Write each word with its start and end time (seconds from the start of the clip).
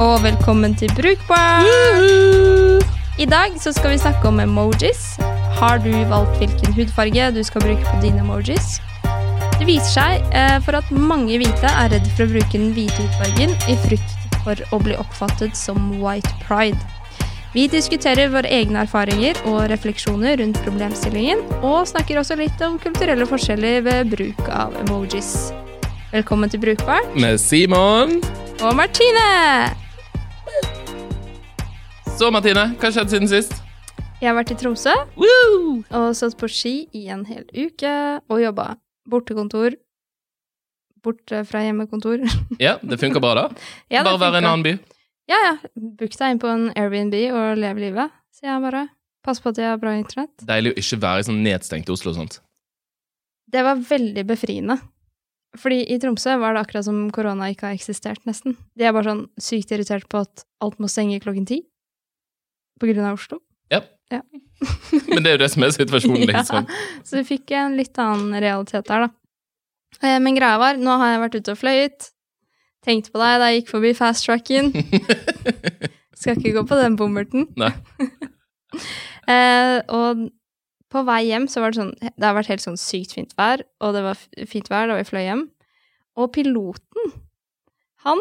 og 0.00 0.22
velkommen 0.24 0.72
til 0.80 0.88
Brukbar! 0.96 1.66
I 3.20 3.26
dag 3.28 3.56
så 3.60 3.72
skal 3.76 3.92
vi 3.92 3.98
snakke 4.00 4.28
om 4.28 4.38
emojis. 4.40 5.18
Har 5.58 5.82
du 5.84 5.90
valgt 6.08 6.38
hvilken 6.40 6.72
hudfarge 6.72 7.26
du 7.36 7.42
skal 7.44 7.60
bruke 7.60 7.84
på 7.84 7.98
dine 8.00 8.22
emojis? 8.24 8.78
Det 9.58 9.66
viser 9.68 9.90
seg 9.92 10.30
eh, 10.32 10.56
for 10.64 10.78
at 10.78 10.88
mange 10.94 11.36
hvite 11.36 11.68
er 11.68 11.92
redd 11.92 12.08
for 12.14 12.24
å 12.24 12.32
bruke 12.32 12.54
den 12.54 12.72
hvite 12.76 12.96
hudfargen 12.96 13.52
i 13.68 13.76
frykt 13.82 14.38
for 14.40 14.62
å 14.72 14.80
bli 14.80 14.96
oppfattet 14.96 15.58
som 15.58 15.90
white 16.00 16.32
pride. 16.46 16.80
Vi 17.52 17.66
diskuterer 17.68 18.32
våre 18.32 18.48
egne 18.48 18.86
erfaringer 18.86 19.36
og 19.50 19.66
refleksjoner 19.68 20.38
rundt 20.40 20.62
problemstillingen, 20.64 21.42
og 21.60 21.82
snakker 21.90 22.22
også 22.22 22.38
litt 22.40 22.64
om 22.64 22.78
kulturelle 22.80 23.28
forskjeller 23.28 23.84
ved 23.84 24.14
bruk 24.14 24.48
av 24.48 24.80
emojis. 24.86 25.50
Velkommen 26.14 26.48
til 26.48 26.64
Brukbart 26.64 27.12
Med 27.20 27.36
Simon. 27.42 28.16
og 28.62 28.74
Martine! 28.80 29.79
Så, 32.20 32.26
Martine, 32.28 32.66
hva 32.76 32.84
har 32.84 32.92
skjedd 32.92 33.12
siden 33.14 33.28
sist? 33.30 33.54
Jeg 34.20 34.28
har 34.28 34.34
vært 34.36 34.50
i 34.52 34.56
Tromsø 34.60 34.92
Woo! 35.16 35.78
og 35.96 36.10
satt 36.18 36.34
på 36.36 36.50
ski 36.52 36.72
i 36.92 37.06
en 37.08 37.22
hel 37.24 37.46
uke 37.48 37.92
og 38.28 38.42
jobba. 38.42 38.74
Bortekontor. 39.08 39.78
Borte 41.00 41.40
fra 41.48 41.62
hjemmekontor. 41.64 42.26
Ja, 42.60 42.74
det 42.84 42.98
funker 43.00 43.24
bra, 43.24 43.30
da. 43.38 43.44
Ja, 43.94 44.02
det 44.02 44.10
Bare 44.10 44.20
være 44.20 44.36
i 44.36 44.42
en 44.42 44.48
annen 44.50 44.66
by. 44.66 44.74
Ja, 45.32 45.38
ja. 45.46 45.54
Book 45.72 46.12
deg 46.12 46.34
inn 46.34 46.42
på 46.44 46.52
en 46.52 46.66
Airbnb 46.76 47.16
og 47.30 47.56
lev 47.62 47.80
livet, 47.86 48.12
sier 48.36 48.52
jeg 48.52 48.66
bare. 48.66 48.84
Pass 49.24 49.40
på 49.40 49.54
at 49.54 49.62
de 49.62 49.64
har 49.70 49.80
bra 49.80 49.96
internett. 49.96 50.44
Deilig 50.44 50.74
å 50.74 50.78
ikke 50.84 51.00
være 51.06 51.24
i 51.24 51.28
sånn 51.30 51.40
nedstengt 51.48 51.88
Oslo 51.96 52.12
og 52.12 52.20
sånt. 52.20 52.38
Det 53.48 53.64
var 53.64 53.80
veldig 53.80 54.28
befriende. 54.28 54.76
Fordi 55.56 55.86
i 55.88 55.96
Tromsø 56.04 56.36
var 56.44 56.52
det 56.52 56.66
akkurat 56.66 56.84
som 56.84 57.00
korona 57.16 57.48
ikke 57.56 57.70
har 57.70 57.80
eksistert, 57.80 58.20
nesten. 58.28 58.60
De 58.76 58.84
er 58.84 58.92
bare 58.92 59.08
sånn 59.08 59.26
sykt 59.40 59.72
irritert 59.72 60.04
på 60.12 60.20
at 60.20 60.44
alt 60.60 60.76
må 60.76 60.92
stenge 60.92 61.16
klokken 61.24 61.48
ti. 61.48 61.62
På 62.80 62.88
grunn 62.88 63.04
av 63.06 63.18
Oslo. 63.18 63.38
Ja. 63.70 63.82
Ja. 64.10 64.22
Men 65.12 65.22
det 65.22 65.30
er 65.30 65.36
jo 65.36 65.42
det 65.44 65.50
som 65.52 65.62
er 65.66 65.74
situasjonen, 65.76 66.24
Ja. 66.32 66.40
liksom. 66.40 66.66
Så 67.06 67.20
vi 67.20 67.26
fikk 67.36 67.52
en 67.58 67.76
litt 67.78 67.98
annen 68.02 68.34
realitet 68.42 68.88
der, 68.88 69.06
da. 69.06 69.10
Eh, 70.02 70.18
Men 70.22 70.34
greia 70.38 70.56
var, 70.62 70.80
nå 70.80 70.96
har 71.00 71.12
jeg 71.14 71.22
vært 71.26 71.38
ute 71.40 71.54
og 71.54 71.60
fløyet. 71.60 72.10
Tenkte 72.86 73.12
på 73.12 73.20
deg 73.20 73.38
da 73.42 73.50
jeg 73.52 73.60
gikk 73.62 73.72
forbi 73.74 73.92
fast-tracken. 73.98 74.70
Skal 76.20 76.36
ikke 76.40 76.54
gå 76.58 76.62
på 76.68 76.76
den 76.80 76.96
bommerten. 77.00 77.46
Nei. 77.60 77.70
eh, 79.28 79.78
og 79.92 80.26
på 80.90 81.02
vei 81.06 81.20
hjem 81.28 81.46
så 81.50 81.62
var 81.62 81.70
det 81.72 81.78
sånn 81.80 81.92
Det 82.00 82.24
har 82.26 82.34
vært 82.34 82.50
helt 82.50 82.64
sånn 82.64 82.78
sykt 82.80 83.14
fint 83.16 83.34
vær, 83.38 83.62
og 83.84 83.94
det 83.94 84.02
var 84.04 84.18
fint 84.50 84.70
vær 84.72 84.90
da 84.90 84.96
vi 84.98 85.06
fløy 85.08 85.22
hjem. 85.26 85.44
Og 86.18 86.32
piloten, 86.34 87.12
han 88.04 88.20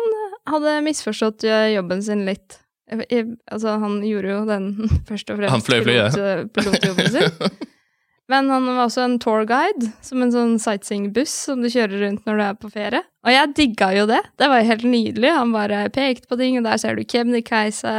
hadde 0.49 0.75
misforstått 0.85 1.43
eh, 1.49 1.71
jobben 1.75 2.03
sin 2.05 2.25
litt. 2.27 2.59
Eh, 2.91 3.03
eh, 3.09 3.25
Altså, 3.51 3.77
han 3.81 3.99
gjorde 4.05 4.31
jo 4.35 4.45
den 4.49 4.69
først 5.09 5.29
og 5.33 5.41
fremst 5.41 5.67
fløy 5.69 5.83
pilot- 5.85 6.49
pilotjobben 6.55 7.11
sin. 7.15 7.67
Men 8.29 8.45
han 8.53 8.61
var 8.67 8.83
også 8.83 9.01
en 9.07 9.15
tourguide, 9.17 9.87
som 10.05 10.21
en 10.21 10.29
sånn 10.29 10.51
sightseeingbuss 10.61 11.31
som 11.47 11.63
du 11.63 11.69
kjører 11.73 12.03
rundt 12.03 12.27
når 12.29 12.35
du 12.37 12.43
er 12.45 12.57
på 12.61 12.69
ferie. 12.69 12.99
Og 13.25 13.31
jeg 13.33 13.53
digga 13.57 13.87
jo 13.95 14.03
det. 14.05 14.19
Det 14.37 14.49
var 14.51 14.67
helt 14.67 14.85
nydelig. 14.85 15.31
Han 15.33 15.55
bare 15.55 15.79
pekte 15.95 16.29
på 16.29 16.37
ting, 16.37 16.59
og 16.59 16.67
der 16.67 16.77
ser 16.77 16.93
du 16.93 17.01
Kebnekaise 17.09 17.93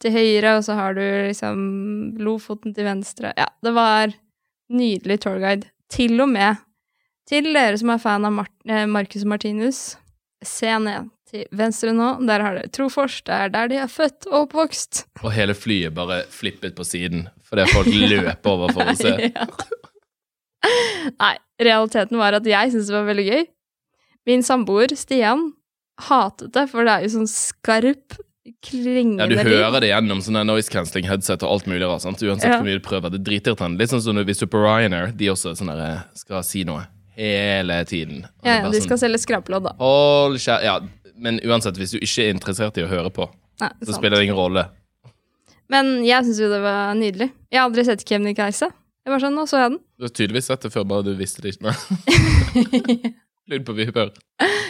til 0.00 0.14
høyre, 0.16 0.54
og 0.56 0.64
så 0.64 0.78
har 0.78 0.96
du 0.96 1.02
liksom 1.04 1.60
Lofoten 2.24 2.72
til 2.72 2.88
venstre. 2.88 3.34
Ja, 3.36 3.50
det 3.60 3.74
var 3.76 4.16
nydelig 4.72 5.18
tourguide. 5.26 5.68
Til 5.92 6.16
og 6.24 6.32
med 6.32 6.64
til 7.28 7.50
dere 7.52 7.76
som 7.76 7.92
er 7.92 8.00
fan 8.00 8.24
av 8.24 8.32
Mar 8.32 8.48
eh, 8.64 8.86
Marcus 8.88 9.26
Martinus, 9.28 9.98
se 10.40 10.72
ned 10.80 11.10
til 11.30 11.44
venstre 11.52 11.92
nå. 11.96 12.08
Der 12.28 12.40
har 12.44 12.56
dere 12.58 12.70
Trofors. 12.72 13.20
Det 13.26 13.34
er 13.34 13.48
der 13.54 13.68
de 13.72 13.76
er 13.84 13.90
født 13.92 14.26
og 14.30 14.46
oppvokst. 14.46 15.04
Og 15.22 15.32
hele 15.36 15.54
flyet 15.54 15.94
bare 15.96 16.22
flippet 16.32 16.74
på 16.78 16.86
siden 16.88 17.28
fordi 17.48 17.64
folk 17.72 17.86
løp 17.88 18.46
over 18.50 18.72
for 18.76 18.90
å 18.92 18.96
se. 18.98 19.14
Ja. 19.34 19.46
Nei, 21.20 21.34
realiteten 21.62 22.18
var 22.18 22.34
at 22.36 22.46
jeg 22.48 22.72
syntes 22.72 22.88
det 22.90 22.96
var 22.96 23.06
veldig 23.08 23.26
gøy. 23.28 23.44
Min 24.28 24.42
samboer, 24.44 24.92
Stian, 24.98 25.52
hatet 26.08 26.50
det, 26.56 26.64
for 26.72 26.84
det 26.84 26.96
er 26.96 27.06
jo 27.06 27.12
sånn 27.14 27.30
skarp, 27.30 28.18
klingende 28.64 29.22
Ja, 29.22 29.28
du 29.30 29.36
hører 29.44 29.80
det 29.84 29.90
gjennom 29.92 30.20
sånne 30.24 30.42
noise 30.48 30.72
cancelling 30.72 31.06
headset 31.08 31.44
og 31.46 31.50
alt 31.54 31.66
mulig 31.70 31.86
rart. 31.86 32.02
sant? 32.04 32.20
Uansett 32.24 32.48
Ja. 32.50 32.58
hvor 32.58 32.66
mye 32.66 32.80
du 32.80 32.84
prøver. 32.84 33.10
Det 33.14 33.22
driter 33.22 33.52
dritirriterende. 33.54 33.78
Litt 33.78 33.90
sånn 33.94 34.02
som 34.02 34.16
hvis 34.16 34.38
du 34.40 34.46
Super 34.46 34.58
på 34.58 34.64
Ryanair, 34.66 35.12
de 35.16 35.26
også 35.30 35.54
sånn 35.56 35.68
der, 35.70 35.80
eh, 35.84 36.00
skal 36.14 36.42
si 36.42 36.64
noe 36.64 36.86
hele 37.16 37.84
tiden. 37.84 38.24
Og 38.24 38.46
Ja, 38.46 38.62
ja, 38.62 38.70
de 38.70 38.80
sånn, 38.80 38.86
skal 38.88 38.98
selge 38.98 39.18
skrapelodd, 39.22 39.64
da. 39.64 39.72
Hold 39.78 40.36
kjære 40.38 40.62
Ja, 40.64 40.80
men 41.18 41.40
uansett, 41.44 41.78
hvis 41.80 41.94
du 41.94 42.00
ikke 42.00 42.26
er 42.26 42.34
interessert 42.34 42.78
i 42.80 42.84
å 42.86 42.90
høre 42.90 43.12
på, 43.14 43.28
Nei, 43.62 43.70
så 43.80 43.90
sant. 43.90 43.98
spiller 44.00 44.18
det 44.18 44.28
ingen 44.28 44.38
rolle. 44.38 44.68
Men 45.68 45.98
jeg 46.06 46.24
syns 46.24 46.40
jo 46.40 46.50
det 46.50 46.60
var 46.64 46.94
nydelig. 46.96 47.28
Jeg 47.52 47.60
har 47.60 47.68
aldri 47.68 47.84
sett 47.84 48.04
Kebnekaise. 48.08 48.70
Jeg 49.04 49.12
var 49.12 49.22
sånn, 49.22 49.36
nå 49.36 49.44
så 49.48 49.60
jeg 49.60 49.72
den. 49.72 49.80
Du 49.98 50.06
har 50.06 50.12
tydeligvis 50.12 50.48
sett 50.50 50.64
det 50.64 50.72
før, 50.72 50.86
bare 50.88 51.06
du 51.06 51.14
visste 51.16 51.44
det 51.44 51.54
ikke. 51.54 51.74
Lyd 53.48 53.64
på 53.64 53.74
vipper. 53.76 54.12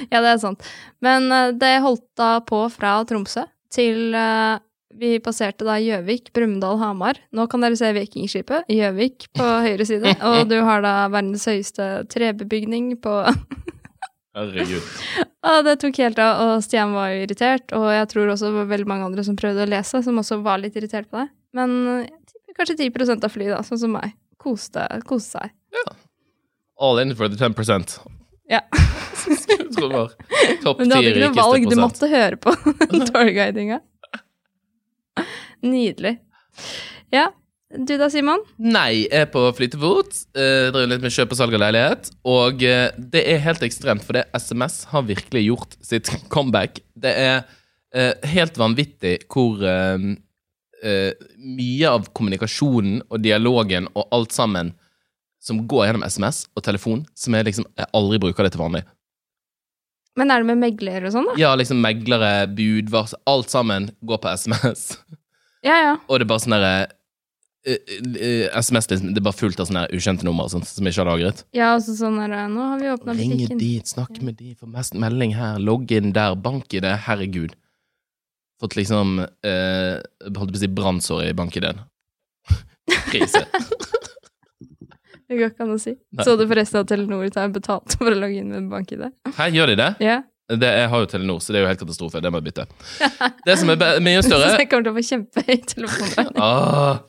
Ja, 0.08 0.20
det 0.22 0.30
er 0.30 0.40
sant. 0.42 0.66
Men 1.02 1.26
eh, 1.34 1.52
det 1.58 1.72
holdt 1.82 2.06
da 2.18 2.36
på 2.46 2.60
fra 2.70 3.00
Tromsø 3.06 3.42
til 3.74 4.14
uh, 4.14 4.60
vi 4.98 5.18
passerte 5.22 5.66
da 5.66 5.76
Gjøvik, 5.82 6.30
Brumunddal, 6.34 6.78
Hamar. 6.80 7.18
Nå 7.34 7.44
kan 7.50 7.62
dere 7.62 7.76
se 7.78 7.90
Vikingskipet, 7.94 8.70
Gjøvik, 8.72 9.28
på 9.36 9.48
høyre 9.66 9.86
side. 9.86 10.14
Og 10.30 10.48
du 10.50 10.56
har 10.64 10.82
da 10.86 10.94
verdens 11.12 11.46
høyeste 11.50 11.88
trebebygning 12.12 12.94
på 13.02 13.20
Herregud. 14.36 14.82
Og 15.48 15.64
det 15.66 15.78
tok 15.82 15.98
helt 16.02 16.18
av, 16.20 16.40
og 16.44 16.62
Stian 16.66 16.92
var 16.96 17.12
jo 17.12 17.22
irritert. 17.24 17.72
Og 17.76 17.86
jeg 17.94 18.08
tror 18.10 18.32
også 18.32 18.50
det 18.50 18.58
var 18.58 18.70
veldig 18.72 18.88
mange 18.90 19.06
andre 19.06 19.24
som 19.26 19.38
prøvde 19.38 19.64
å 19.64 19.70
lese, 19.70 20.02
som 20.04 20.18
også 20.20 20.40
var 20.44 20.60
litt 20.62 20.76
irritert 20.78 21.08
på 21.10 21.22
det. 21.22 21.28
Men 21.56 21.74
eh, 21.94 22.10
kanskje 22.58 22.76
10 22.90 23.14
av 23.16 23.30
flyet, 23.32 23.54
da, 23.54 23.62
sånn 23.64 23.80
som 23.80 23.94
meg. 23.94 24.12
Koste, 24.38 24.84
koste 25.08 25.38
seg. 25.38 25.54
Ja. 25.74 25.84
All 26.84 27.00
in 27.02 27.14
for 27.18 27.30
the 27.30 27.38
10% 27.38 27.96
Ja. 28.50 28.60
Jeg 29.28 29.70
tror 29.74 29.88
det 29.88 29.96
var 29.96 30.12
topp 30.62 30.78
Men 30.78 30.90
du 30.90 30.94
hadde 30.94 31.10
ikke 31.10 31.24
noe 31.24 31.36
valg, 31.36 31.64
du 31.68 31.76
måtte 31.80 32.08
høre 32.08 32.38
på 32.40 32.52
tourguidinga. 33.10 33.80
Nydelig. 35.66 36.14
Ja. 37.12 37.28
Du 37.68 37.98
da, 38.00 38.06
Simon? 38.08 38.40
Nei, 38.56 39.04
jeg 39.04 39.26
er 39.26 39.26
på 39.28 39.42
flytefot. 39.52 40.22
Eh, 40.32 40.70
driver 40.72 40.88
litt 40.88 41.02
med 41.04 41.12
kjøp 41.12 41.34
og 41.34 41.36
salg 41.36 41.56
av 41.58 41.60
leilighet. 41.66 42.08
Og 42.24 42.62
eh, 42.64 42.86
det 42.96 43.20
er 43.28 43.42
helt 43.44 43.64
ekstremt, 43.66 44.06
for 44.06 44.16
det 44.16 44.24
SMS 44.32 44.86
har 44.88 45.04
virkelig 45.04 45.42
gjort 45.50 45.76
sitt 45.84 46.08
comeback. 46.32 46.80
Det 46.96 47.12
er 47.12 47.36
eh, 47.92 48.14
helt 48.32 48.56
vanvittig 48.60 49.18
hvor 49.28 49.60
mye 50.78 51.88
av 51.90 52.04
kommunikasjonen 52.14 53.00
og 53.10 53.18
dialogen 53.18 53.88
og 53.98 54.12
alt 54.14 54.30
sammen 54.30 54.68
som 55.42 55.64
går 55.66 55.88
gjennom 55.88 56.04
SMS 56.06 56.44
og 56.54 56.62
telefon, 56.62 57.00
som 57.18 57.34
jeg 57.34 57.48
liksom 57.48 57.66
jeg 57.66 57.90
aldri 57.98 58.20
bruker 58.22 58.46
det 58.46 58.52
til 58.54 58.62
vanlig. 58.62 58.84
Men 60.18 60.30
er 60.30 60.44
det 60.44 60.48
med 60.52 60.60
megler 60.62 61.08
og 61.08 61.16
sånn, 61.16 61.26
da? 61.32 61.34
Ja, 61.38 61.50
liksom 61.58 61.82
meglere, 61.82 62.46
budvarsel, 62.54 63.18
alt 63.26 63.50
sammen 63.50 63.90
går 64.06 64.22
på 64.22 64.36
SMS. 64.38 64.92
Ja, 65.66 65.74
ja. 65.82 65.92
Og 66.06 66.20
det 66.20 66.28
er 66.28 66.30
bare 66.30 66.44
sånn 66.44 66.54
derre 66.54 66.86
eh, 67.68 67.94
eh, 68.16 68.56
SMS 68.56 68.90
liksom, 68.90 69.12
det 69.12 69.22
er 69.22 69.26
bare 69.28 69.38
fullt 69.38 69.60
av 69.62 69.68
sånne 69.70 69.84
ukjente 69.94 70.26
nummer 70.26 70.50
sånn, 70.52 70.64
som 70.66 70.88
ikke 70.88 71.04
har 71.04 71.10
lagret. 71.12 71.44
Ja, 71.56 71.74
altså 71.76 71.94
sånn 71.98 72.18
er 72.24 72.32
det. 72.34 72.42
Nå 72.54 72.66
har 72.72 72.82
vi 72.82 72.90
åpna 72.94 73.16
Ringe 73.18 73.38
butikken. 73.42 73.62
dit, 73.62 73.94
snakk 73.94 74.20
med 74.24 74.38
de, 74.40 74.54
få 74.58 74.68
mest 74.72 74.96
melding 74.98 75.36
her, 75.38 75.60
logg 75.62 75.92
inn 75.94 76.14
der, 76.16 76.36
bank 76.48 76.72
i 76.74 76.82
det, 76.84 76.96
herregud. 77.06 77.56
Fått 78.58 78.74
liksom 78.74 79.20
eh, 79.22 79.98
Holdt 80.34 80.50
på 80.50 80.58
å 80.58 80.62
si 80.64 80.70
brannsår 80.74 81.28
i 81.28 81.34
bank-ID-en. 81.38 81.84
Krise. 83.12 83.44
Det 85.28 85.36
går 85.36 85.50
ikke 85.52 85.66
an 85.66 85.74
å 85.74 85.78
si. 85.80 85.92
Nei. 86.16 86.24
Så 86.24 86.34
du 86.40 86.46
forresten 86.48 86.80
at 86.80 86.88
Telenor 86.88 87.28
tar 87.34 87.52
betalt 87.52 87.94
for 88.00 88.08
å 88.08 88.16
logge 88.16 88.40
inn 88.40 88.50
med 88.54 88.70
bank-ID? 88.72 89.04
Her 89.36 89.54
gjør 89.54 89.72
de 89.74 89.76
det. 89.82 89.88
Ja. 90.00 90.22
det. 90.48 90.70
Jeg 90.80 90.88
har 90.94 91.04
jo 91.04 91.10
Telenor, 91.12 91.42
så 91.44 91.52
det 91.52 91.60
er 91.60 91.66
jo 91.66 91.70
helt 91.74 91.82
katastrofe. 91.84 92.22
Det 92.24 92.32
må 92.32 92.40
jeg 92.40 92.48
bytte. 92.48 92.64
Det 93.46 93.58
som 93.60 93.74
er 93.74 94.00
mye 94.04 94.22
Så 94.22 94.30
større 94.30 94.54
jeg 94.56 94.70
kommer 94.72 94.88
til 94.88 94.94
å 94.94 94.96
få 94.96 95.04
kjempehøy 95.10 95.60
telefonregning. 95.74 96.40
ah, 96.48 97.04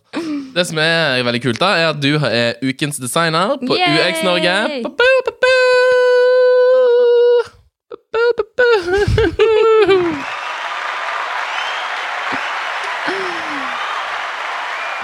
Det 0.56 0.66
som 0.66 0.78
er 0.82 1.22
veldig 1.24 1.42
kult, 1.44 1.60
da, 1.62 1.70
er 1.78 1.92
at 1.92 2.00
du 2.02 2.16
er 2.18 2.58
ukens 2.66 2.98
designer 2.98 3.56
på 3.62 3.78
Yay! 3.78 4.00
UX 4.00 4.24
Norge. 4.26 4.56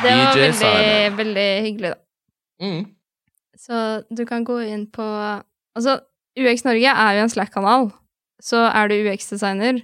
Det 0.05 0.11
var 0.11 0.35
veldig, 0.35 1.17
veldig 1.17 1.49
hyggelig, 1.65 1.93
da. 1.93 1.99
Mm. 2.61 2.83
Så 3.57 3.81
du 4.17 4.25
kan 4.25 4.43
gå 4.45 4.59
inn 4.65 4.87
på 4.91 5.05
Altså, 5.75 5.99
UX 6.39 6.63
Norge 6.63 6.91
er 6.91 7.17
jo 7.17 7.23
en 7.25 7.31
Slack-kanal. 7.31 7.89
Så 8.43 8.59
er 8.67 8.87
du 8.87 8.95
UX-designer, 8.95 9.81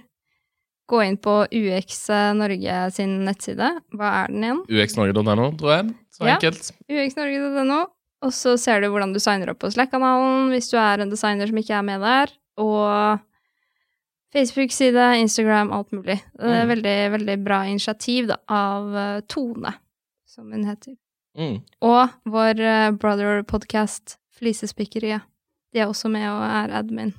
gå 0.92 1.00
inn 1.06 1.16
på 1.24 1.34
UX 1.48 2.04
Norge 2.36 2.76
sin 2.92 3.16
nettside. 3.26 3.70
Hva 3.96 4.10
er 4.22 4.32
den 4.34 4.44
igjen? 4.44 4.62
UXnorge.no, 4.68 5.48
tror 5.58 5.72
jeg. 5.78 5.90
Så 6.12 6.26
Ja. 6.28 6.36
enkelt. 6.36 6.70
uxnorge.no. 6.92 7.80
Og 8.22 8.30
så 8.36 8.52
ser 8.60 8.80
du 8.84 8.90
hvordan 8.92 9.12
du 9.16 9.18
signer 9.18 9.50
opp 9.50 9.58
på 9.64 9.70
Slack-kanalen 9.72 10.50
hvis 10.52 10.68
du 10.70 10.76
er 10.78 11.00
en 11.02 11.10
designer 11.10 11.48
som 11.50 11.56
ikke 11.58 11.74
er 11.80 11.82
med 11.88 12.04
der. 12.04 12.30
Og 12.62 13.18
Facebook-side, 14.32 15.06
Instagram, 15.20 15.72
alt 15.72 15.90
mulig. 15.92 16.20
Det 16.38 16.44
er 16.48 16.64
Mm. 16.64 16.68
veldig, 16.68 17.10
veldig 17.18 17.44
bra 17.44 17.62
initiativ 17.66 18.26
da, 18.28 18.36
av 18.48 18.94
eh, 18.96 19.20
Tone, 19.28 19.74
som 20.26 20.50
hun 20.52 20.64
heter. 20.64 20.96
Mm. 21.36 21.62
Og 21.82 22.08
vår 22.28 22.60
uh, 22.60 22.90
brother-podkast 22.92 24.16
Flisespikkeriet. 24.38 25.22
De 25.72 25.80
er 25.80 25.86
også 25.88 26.10
med 26.10 26.28
og 26.28 26.42
er 26.44 26.74
admin. 26.76 27.14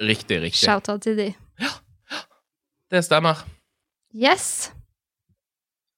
Riktig, 0.00 0.40
riktig. 0.42 0.58
Shout-out 0.66 1.02
til 1.02 1.16
de. 1.16 1.34
Det 2.92 3.00
stemmer. 3.06 3.38
Yes! 4.12 4.70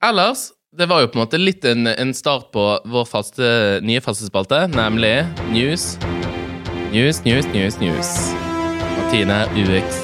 Ellers, 0.05 0.53
det 0.79 0.87
var 0.87 1.01
jo 1.03 1.09
på 1.11 1.19
en 1.19 1.25
måte 1.25 1.39
litt 1.41 1.65
en, 1.67 1.89
en 1.91 2.13
start 2.15 2.53
på 2.55 2.63
vår 2.87 3.07
faste, 3.11 3.49
nye 3.83 3.99
faste 4.05 4.29
spalte, 4.29 4.61
nemlig 4.71 5.25
news. 5.51 5.97
News, 6.93 7.19
news, 7.25 7.49
news, 7.51 7.81
news. 7.81 8.11
Martine, 8.95 9.41
UX. 9.59 9.99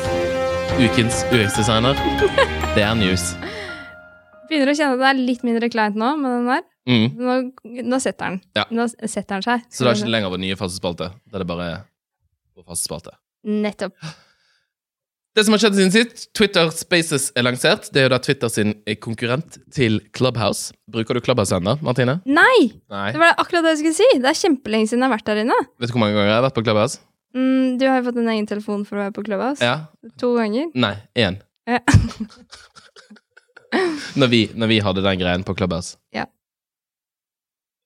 Ukens 0.83 1.21
UX-designer. 1.31 1.95
Det 2.75 2.83
er 2.83 2.97
news. 2.99 3.29
Begynner 4.51 4.73
å 4.73 4.75
kjenne 4.75 4.97
at 4.97 5.05
det 5.05 5.09
er 5.13 5.21
litt 5.29 5.45
mindre 5.47 5.69
kleint 5.71 5.99
nå 5.99 6.09
med 6.19 6.35
den 6.41 6.49
der. 6.51 6.65
Mm. 6.91 7.07
Nå, 7.23 7.37
nå 7.87 8.01
setter 8.03 8.33
den. 8.33 8.41
Ja. 8.59 8.65
Nå 8.75 8.89
setter 8.91 9.37
den 9.37 9.47
seg. 9.47 9.63
Så 9.71 9.87
det 9.87 9.93
er 9.93 10.03
ikke 10.03 10.11
lenger 10.17 10.35
vår 10.35 10.43
nye 10.43 10.59
faste 10.59 10.83
spalte. 10.83 11.13
Det 11.23 11.39
er 11.39 11.45
det 11.45 11.49
bare 11.53 11.71
vår 12.59 12.67
faste 12.67 12.91
spalte. 12.91 13.15
Nettopp. 13.47 13.95
Det 15.41 15.47
som 15.47 15.55
har 15.55 15.61
skjedd 15.63 15.77
siden 15.79 15.93
sist, 15.95 16.25
Twitter 16.37 16.69
Spaces 16.77 17.31
er 17.33 17.47
lansert. 17.47 17.87
Det 17.95 18.03
er 18.03 18.05
jo 18.05 18.11
da 18.13 18.19
Twitter 18.21 18.51
sin 18.53 18.75
konkurrent 19.01 19.55
til 19.73 19.95
Clubhouse. 20.13 20.75
Bruker 20.93 21.17
du 21.17 21.23
Clubhouse 21.25 21.57
ennå, 21.57 21.79
Martine? 21.81 22.19
Nei! 22.29 22.67
Nei. 22.93 23.07
Det 23.15 23.23
var 23.23 23.41
akkurat 23.41 23.65
det 23.65 23.73
jeg 23.73 23.79
skulle 23.81 23.97
si. 24.03 24.09
Det 24.21 24.29
er 24.29 24.37
kjempelenge 24.37 24.91
siden 24.91 25.01
jeg 25.01 25.09
har 25.09 25.15
vært 25.15 25.31
der 25.31 25.41
inne. 25.47 25.57
Vet 25.81 25.89
du 25.89 25.95
hvor 25.95 26.03
mange 26.03 26.19
ganger 26.19 26.29
jeg 26.29 26.37
har 26.37 26.45
vært 26.45 26.59
på 26.59 26.65
Clubhouse? 26.67 27.01
Mm, 27.33 27.79
du 27.81 27.87
har 27.89 28.03
jo 28.03 28.05
fått 28.11 28.21
en 28.21 28.29
egen 28.35 28.51
telefon 28.51 28.85
for 28.85 28.99
å 28.99 29.07
være 29.07 29.15
på 29.17 29.25
Clubhouse. 29.31 29.65
Ja. 29.65 29.79
To 30.21 30.35
ganger. 30.37 30.69
Nei, 30.85 30.93
én. 31.25 31.41
Ja. 31.73 31.81
når, 34.21 34.33
vi, 34.35 34.43
når 34.61 34.73
vi 34.75 34.83
hadde 34.91 35.09
den 35.09 35.25
greien 35.25 35.49
på 35.49 35.57
Clubhouse. 35.57 35.97
Ja. 36.13 36.29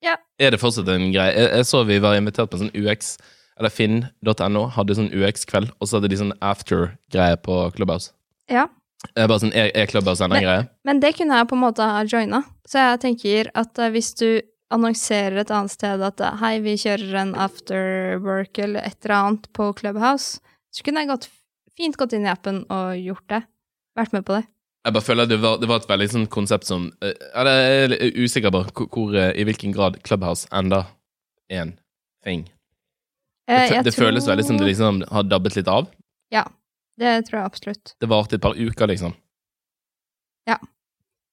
Ja. 0.03 0.19
Er 0.43 0.57
det 0.57 0.59
fortsatt 0.59 0.91
en 0.91 1.07
greie? 1.15 1.39
Jeg, 1.39 1.55
jeg 1.55 1.71
så 1.71 1.87
vi 1.87 2.03
var 2.03 2.19
invitert 2.19 2.51
på 2.51 2.59
en 2.59 2.67
sånn 2.67 2.75
UX, 2.83 3.15
eller 3.59 3.71
finn.no, 3.71 4.65
hadde 4.75 4.97
sånn 4.99 5.13
UX-kveld, 5.15 5.71
og 5.79 5.89
så 5.89 5.99
hadde 5.99 6.11
de 6.11 6.19
sånn 6.21 6.35
after-greie 6.43 7.39
på 7.45 7.59
Clubhouse. 7.77 8.11
Ja. 8.51 8.67
Jeg 9.13 9.29
bare 9.29 9.43
sånn, 9.43 9.55
er 9.55 9.87
Clubhouse 9.91 10.25
enda 10.25 10.41
en 10.41 10.47
greie? 10.47 10.67
Men 10.89 11.01
det 11.03 11.13
kunne 11.19 11.39
jeg 11.39 11.49
på 11.51 11.57
en 11.59 11.63
måte 11.63 11.87
ha 11.87 12.03
joina. 12.09 12.43
Så 12.67 12.81
jeg 12.81 13.01
tenker 13.05 13.51
at 13.55 13.79
eh, 13.79 13.93
hvis 13.95 14.15
du 14.19 14.29
annonserer 14.75 15.43
et 15.43 15.53
annet 15.55 15.75
sted 15.75 16.03
at 16.05 16.23
eh, 16.25 16.41
hei, 16.41 16.57
vi 16.65 16.77
kjører 16.81 17.21
en 17.21 17.35
afterwork 17.39 18.59
eller 18.65 18.87
et 18.89 18.99
eller 19.05 19.17
annet 19.19 19.49
på 19.57 19.71
Clubhouse, 19.79 20.41
så 20.75 20.87
kunne 20.87 21.05
jeg 21.05 21.13
gått, 21.13 21.29
fint 21.77 21.99
gått 22.01 22.17
inn 22.17 22.27
i 22.27 22.33
appen 22.33 22.65
og 22.73 22.97
gjort 22.99 23.27
det. 23.31 23.45
Vært 23.95 24.17
med 24.17 24.27
på 24.27 24.41
det. 24.41 24.47
Jeg 24.85 24.93
bare 24.93 25.07
føler 25.07 25.29
det 25.29 25.39
var, 25.41 25.61
det 25.63 25.69
var 25.71 25.81
et 25.81 25.89
veldig 25.89 26.09
sånn 26.13 26.27
konsept 26.33 26.69
som 26.69 26.91
eh, 27.01 27.15
Jeg 27.15 27.95
er 27.95 28.19
usikker 28.21 28.53
på 28.53 28.65
eh, 29.15 29.31
i 29.41 29.47
hvilken 29.49 29.73
grad 29.77 30.01
Clubhouse 30.05 30.49
enda 30.53 30.85
en 31.49 31.77
thing. 32.25 32.49
Det, 33.47 33.55
Eh, 33.55 33.73
jeg 33.75 33.85
det 33.85 33.93
føles 33.95 34.27
veldig 34.27 34.45
som 34.47 34.57
det 34.57 34.67
liksom 34.71 35.03
har 35.11 35.23
dabbet 35.29 35.57
litt 35.57 35.69
av. 35.69 35.91
Ja, 36.33 36.47
Det 36.97 37.27
tror 37.27 37.41
jeg 37.41 37.45
absolutt. 37.51 37.95
Det 38.01 38.09
varte 38.09 38.37
et 38.37 38.43
par 38.43 38.55
uker, 38.55 38.87
liksom. 38.87 39.15
Ja. 40.47 40.59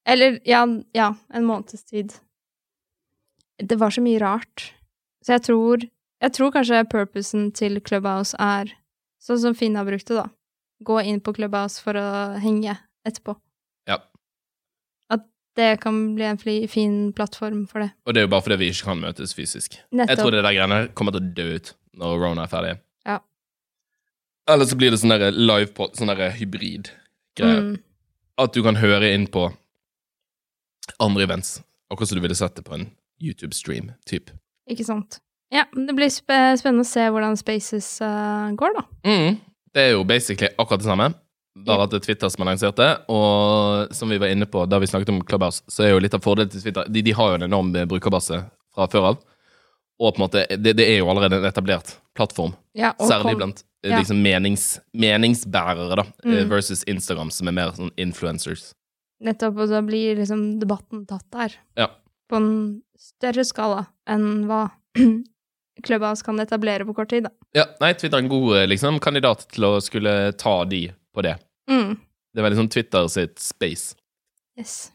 Eller, 0.05 0.39
ja, 0.43 0.65
ja, 0.93 1.13
en 1.33 1.45
måneds 1.45 1.83
tid. 1.85 2.13
Det 3.61 3.77
var 3.77 3.91
så 3.93 4.01
mye 4.01 4.19
rart. 4.19 4.71
Så 5.23 5.33
jeg 5.37 5.43
tror 5.43 5.87
Jeg 6.21 6.33
tror 6.33 6.51
kanskje 6.51 6.83
purposen 6.85 7.51
til 7.51 7.79
Clubhouse 7.81 8.35
er 8.37 8.69
sånn 9.21 9.39
som 9.41 9.55
Finn 9.57 9.73
har 9.75 9.85
brukt 9.87 10.05
det, 10.05 10.15
da. 10.19 10.27
Gå 10.85 10.99
inn 11.03 11.19
på 11.19 11.33
Clubhouse 11.33 11.81
for 11.81 11.93
å 11.97 12.37
henge 12.37 12.75
etterpå. 13.07 13.33
Ja. 13.89 13.97
At 15.09 15.23
det 15.57 15.79
kan 15.81 16.13
bli 16.13 16.25
en 16.25 16.37
fin 16.37 17.11
plattform 17.13 17.67
for 17.67 17.81
det. 17.81 17.91
Og 18.05 18.13
det 18.13 18.21
er 18.21 18.27
jo 18.27 18.33
bare 18.35 18.45
fordi 18.45 18.59
vi 18.61 18.69
ikke 18.69 18.91
kan 18.91 19.01
møtes 19.01 19.33
fysisk. 19.33 19.79
Jeg 19.91 20.17
tror 20.17 20.29
det 20.29 20.43
der 20.45 20.53
greiene 20.53 20.93
kommer 20.93 21.11
til 21.17 21.21
å 21.25 21.33
dø 21.33 21.47
ut 21.57 21.73
når 21.97 22.19
Rona 22.21 22.45
er 22.45 22.51
ferdig. 22.51 22.75
Ja. 23.07 23.17
Eller 24.49 24.69
så 24.69 24.77
blir 24.79 24.93
det 24.93 25.01
sånn 25.01 25.13
der 25.13 25.33
live 25.35 25.71
på 25.75 25.89
sånn 25.97 26.11
hybrid-greie. 26.11 27.63
Mm. 27.65 27.73
At 28.41 28.55
du 28.55 28.61
kan 28.65 28.79
høre 28.81 29.11
inn 29.13 29.27
på 29.31 29.49
andre 31.01 31.27
events, 31.27 31.59
akkurat 31.91 32.09
som 32.09 32.19
du 32.19 32.23
ville 32.25 32.37
sett 32.37 32.55
det 32.57 32.65
på 32.67 32.77
en 32.77 32.89
YouTube-stream. 33.21 33.91
typ. 34.05 34.31
Ikke 34.69 34.85
sant. 34.87 35.19
Ja, 35.51 35.65
men 35.75 35.87
det 35.87 35.95
blir 35.97 36.11
sp 36.11 36.31
spennende 36.59 36.85
å 36.85 36.87
se 36.87 37.03
hvordan 37.11 37.35
Spaces 37.39 37.97
uh, 38.03 38.51
går, 38.55 38.77
da. 38.77 38.85
Mm. 39.03 39.41
Det 39.75 39.83
er 39.83 39.91
jo 39.93 40.05
basically 40.07 40.51
akkurat 40.57 40.81
det 40.81 40.87
samme, 40.87 41.09
bare 41.67 41.85
at 41.85 41.91
det 41.91 41.99
er 41.99 42.05
Twitter 42.05 42.31
som 42.31 42.43
har 42.43 42.51
lansert 42.53 42.79
det. 42.79 42.89
Og 43.11 43.91
som 43.95 44.11
vi 44.11 44.19
var 44.21 44.31
inne 44.31 44.47
på 44.47 44.63
da 44.67 44.79
vi 44.79 44.89
snakket 44.89 45.11
om 45.11 45.21
Clubhouse, 45.27 45.63
så 45.67 45.85
er 45.85 45.93
jo 45.93 46.01
litt 46.03 46.15
av 46.15 46.23
fordelen 46.23 46.51
til 46.51 46.63
Twitter 46.63 46.87
De, 46.87 47.03
de 47.03 47.15
har 47.15 47.33
jo 47.33 47.39
en 47.39 47.47
enorm 47.49 47.73
brukerbase 47.91 48.41
fra 48.75 48.87
før 48.91 49.11
av. 49.11 49.21
Og 50.01 50.15
på 50.15 50.17
en 50.17 50.23
måte, 50.25 50.41
det, 50.57 50.71
det 50.79 50.85
er 50.89 50.97
jo 51.03 51.09
allerede 51.11 51.37
en 51.37 51.45
etablert 51.45 51.91
plattform. 52.17 52.55
Ja, 52.73 52.93
Særlig 52.97 53.35
kom- 53.35 53.37
blant 53.43 53.59
eh, 53.85 53.91
ja. 53.91 53.99
liksom 54.01 54.21
menings, 54.25 54.63
meningsbærere, 54.97 55.95
da, 56.01 56.05
eh, 56.25 56.31
Mm. 56.41 56.49
versus 56.49 56.83
Instagram, 56.89 57.29
som 57.31 57.47
er 57.47 57.51
mer 57.53 57.71
sånn 57.77 57.91
influencers. 58.01 58.71
Nettopp, 59.21 59.59
og 59.61 59.69
da 59.69 59.81
blir 59.85 60.15
liksom 60.17 60.59
debatten 60.59 61.05
tatt 61.05 61.27
der. 61.31 61.53
Ja. 61.77 61.87
På 62.31 62.37
en 62.39 62.81
større 62.97 63.45
skala 63.45 63.85
enn 64.09 64.45
hva 64.49 64.71
Clubhouse 65.85 66.23
kan 66.25 66.39
etablere 66.39 66.85
på 66.85 66.95
kort 66.97 67.09
tid, 67.13 67.23
da. 67.27 67.29
Ja, 67.55 67.65
nei, 67.81 67.93
Twitter 67.93 68.17
er 68.19 68.23
en 68.25 68.29
god 68.31 68.55
eh, 68.57 68.65
liksom, 68.67 68.99
kandidat 69.03 69.45
til 69.53 69.63
å 69.69 69.75
skulle 69.81 70.31
ta 70.37 70.63
de 70.65 70.87
på 71.15 71.21
det. 71.25 71.35
Mm. 71.69 71.95
Det 72.33 72.41
er 72.41 72.45
veldig 72.47 72.59
sånn 72.63 72.71
Twitter 72.73 73.07
sitt 73.11 73.37
space. 73.43 73.95
Yes. 74.57 74.91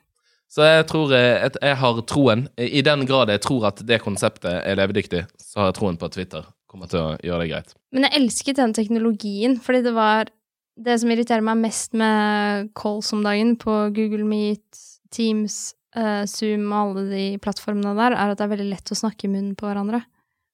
Så 0.52 0.62
jeg 0.62 0.86
tror 0.90 1.12
eh, 1.16 1.46
at 1.48 1.56
jeg 1.58 1.76
har 1.80 2.02
troen 2.06 2.46
I 2.56 2.82
den 2.86 3.02
grad 3.08 3.32
jeg 3.32 3.42
tror 3.44 3.66
at 3.72 3.80
det 3.86 3.98
konseptet 4.04 4.60
er 4.62 4.78
levedyktig, 4.78 5.24
så 5.42 5.60
har 5.60 5.72
jeg 5.72 5.78
troen 5.80 5.98
på 5.98 6.06
at 6.08 6.14
Twitter 6.16 6.46
kommer 6.70 6.90
til 6.90 7.02
å 7.02 7.16
gjøre 7.24 7.44
det 7.44 7.50
greit. 7.50 7.74
Men 7.94 8.06
jeg 8.06 8.20
elsket 8.20 8.58
den 8.60 8.74
teknologien, 8.76 9.58
fordi 9.62 9.84
det 9.86 9.94
var 9.96 10.32
Det 10.76 10.92
som 11.00 11.08
irriterer 11.08 11.40
meg 11.40 11.56
mest 11.56 11.94
med 11.96 12.66
calls 12.76 13.08
om 13.16 13.22
dagen 13.24 13.54
på 13.56 13.72
Google 13.96 14.26
Meet, 14.28 14.76
Teams, 15.08 15.72
eh, 15.96 16.26
Zoom 16.28 16.66
og 16.68 16.98
alle 16.98 17.04
de 17.08 17.38
plattformene 17.40 17.94
der, 17.96 18.12
er 18.12 18.34
at 18.34 18.36
det 18.36 18.44
er 18.44 18.50
veldig 18.50 18.66
lett 18.74 18.92
å 18.92 18.98
snakke 18.98 19.24
i 19.24 19.30
munnen 19.32 19.54
på 19.56 19.64
hverandre. 19.64 20.02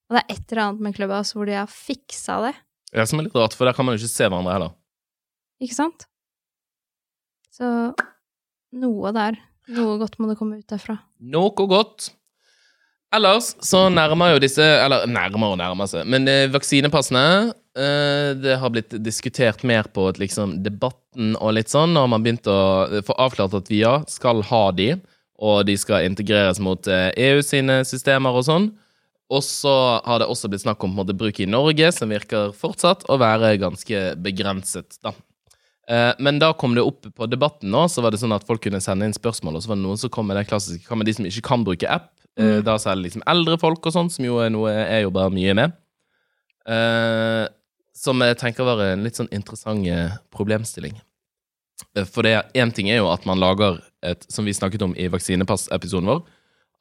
Og 0.06 0.14
det 0.14 0.22
er 0.22 0.36
et 0.36 0.52
eller 0.52 0.62
annet 0.62 0.84
med 0.86 0.94
Clubhouse 0.94 1.34
hvor 1.34 1.50
de 1.50 1.56
har 1.58 1.66
fiksa 1.66 2.38
det, 2.46 2.54
Det 2.92 3.08
som 3.08 3.18
er 3.18 3.26
litt 3.26 3.34
rart, 3.34 3.56
for 3.58 3.66
der 3.66 3.74
kan 3.74 3.88
man 3.88 3.96
jo 3.96 4.04
ikke 4.04 4.14
se 4.14 4.28
hverandre 4.28 4.54
heller. 4.54 4.72
ikke 5.58 5.74
sant? 5.80 6.06
Så 7.50 7.66
noe 8.78 9.12
der. 9.16 9.42
Noe 9.70 9.98
godt 10.00 10.18
må 10.18 10.26
det 10.30 10.38
komme 10.40 10.58
ut 10.58 10.68
derfra. 10.68 10.98
Noe 11.22 11.68
godt. 11.70 12.10
Ellers 13.12 13.52
så 13.60 13.86
nærmer 13.92 14.32
jo 14.32 14.40
disse 14.40 14.64
Eller 14.64 15.04
nærmer 15.10 15.52
og 15.52 15.58
nærmer 15.60 15.88
seg, 15.90 16.06
men 16.08 16.24
eh, 16.30 16.46
vaksinepassene 16.48 17.52
eh, 17.76 18.30
Det 18.40 18.56
har 18.62 18.72
blitt 18.72 18.96
diskutert 19.04 19.60
mer 19.68 19.90
på 19.92 20.06
et, 20.08 20.20
liksom, 20.22 20.56
debatten 20.64 21.36
og 21.36 21.52
litt 21.58 21.72
sånn. 21.72 21.92
Nå 21.92 22.06
har 22.06 22.12
man 22.12 22.24
begynt 22.24 22.48
å 22.48 23.02
få 23.04 23.16
avklart 23.20 23.58
at 23.58 23.68
vi 23.68 23.82
ja, 23.82 23.98
skal 24.08 24.40
ha 24.48 24.62
de, 24.76 24.94
og 25.42 25.66
de 25.68 25.76
skal 25.76 26.08
integreres 26.08 26.62
mot 26.62 26.88
eh, 26.88 27.10
EU 27.28 27.44
sine 27.44 27.82
systemer 27.88 28.38
og 28.38 28.48
sånn. 28.48 28.70
Og 29.32 29.44
så 29.44 29.74
har 30.04 30.20
det 30.20 30.28
også 30.28 30.50
blitt 30.52 30.64
snakk 30.64 30.82
om 30.84 30.96
på 30.96 31.04
en 31.06 31.20
bruk 31.20 31.38
i 31.40 31.48
Norge, 31.48 31.92
som 31.96 32.10
virker 32.12 32.52
fortsatt 32.56 33.06
å 33.08 33.16
være 33.20 33.54
ganske 33.60 34.02
begrenset, 34.20 34.98
da. 35.04 35.14
Eh, 35.92 36.14
Men 36.24 36.38
da 36.40 36.52
kom 36.56 36.74
det 36.76 36.84
opp 36.86 37.04
på 37.14 37.28
debatten 37.28 37.68
nå, 37.72 37.84
så 37.90 38.00
var 38.04 38.14
det 38.14 38.20
sånn 38.22 38.32
at 38.34 38.46
folk 38.48 38.62
kunne 38.64 38.80
sende 38.80 39.04
inn 39.08 39.16
spørsmål, 39.16 39.58
og 39.58 39.64
så 39.64 39.72
var 39.72 39.76
det 39.80 39.84
noen 39.84 40.00
som 40.00 40.12
kom 40.14 40.26
med 40.30 40.38
det 40.40 40.46
klassiske 40.48 40.86
Hva 40.88 40.96
med 40.96 41.08
de 41.10 41.14
som 41.18 41.26
ikke 41.28 41.44
kan 41.50 41.64
bruke 41.68 41.88
app? 41.90 42.10
Eh, 42.38 42.60
Mm. 42.60 42.64
Da 42.64 42.78
særlig 42.80 43.10
liksom 43.10 43.22
eldre 43.28 43.58
folk 43.60 43.84
og 43.86 43.92
sånn, 43.92 44.08
som 44.10 44.24
jo 44.24 44.38
er 44.40 44.48
noe 44.50 44.70
jeg 44.72 45.02
jobber 45.04 45.28
mye 45.30 45.54
med. 45.54 45.72
Eh, 46.66 47.48
Som 47.94 48.18
jeg 48.24 48.38
tenker 48.38 48.64
var 48.64 48.80
en 48.80 49.04
litt 49.04 49.14
sånn 49.18 49.28
interessant 49.30 49.84
problemstilling. 50.32 50.96
For 52.08 52.22
det 52.22 52.46
én 52.54 52.72
ting 52.72 52.88
er 52.88 52.96
jo 53.02 53.10
at 53.12 53.26
man 53.26 53.38
lager 53.38 53.82
et, 54.02 54.24
som 54.32 54.46
vi 54.46 54.52
snakket 54.52 54.82
om 54.82 54.94
i 54.96 55.08
vaksinepass-episoden 55.08 56.08
vår, 56.08 56.22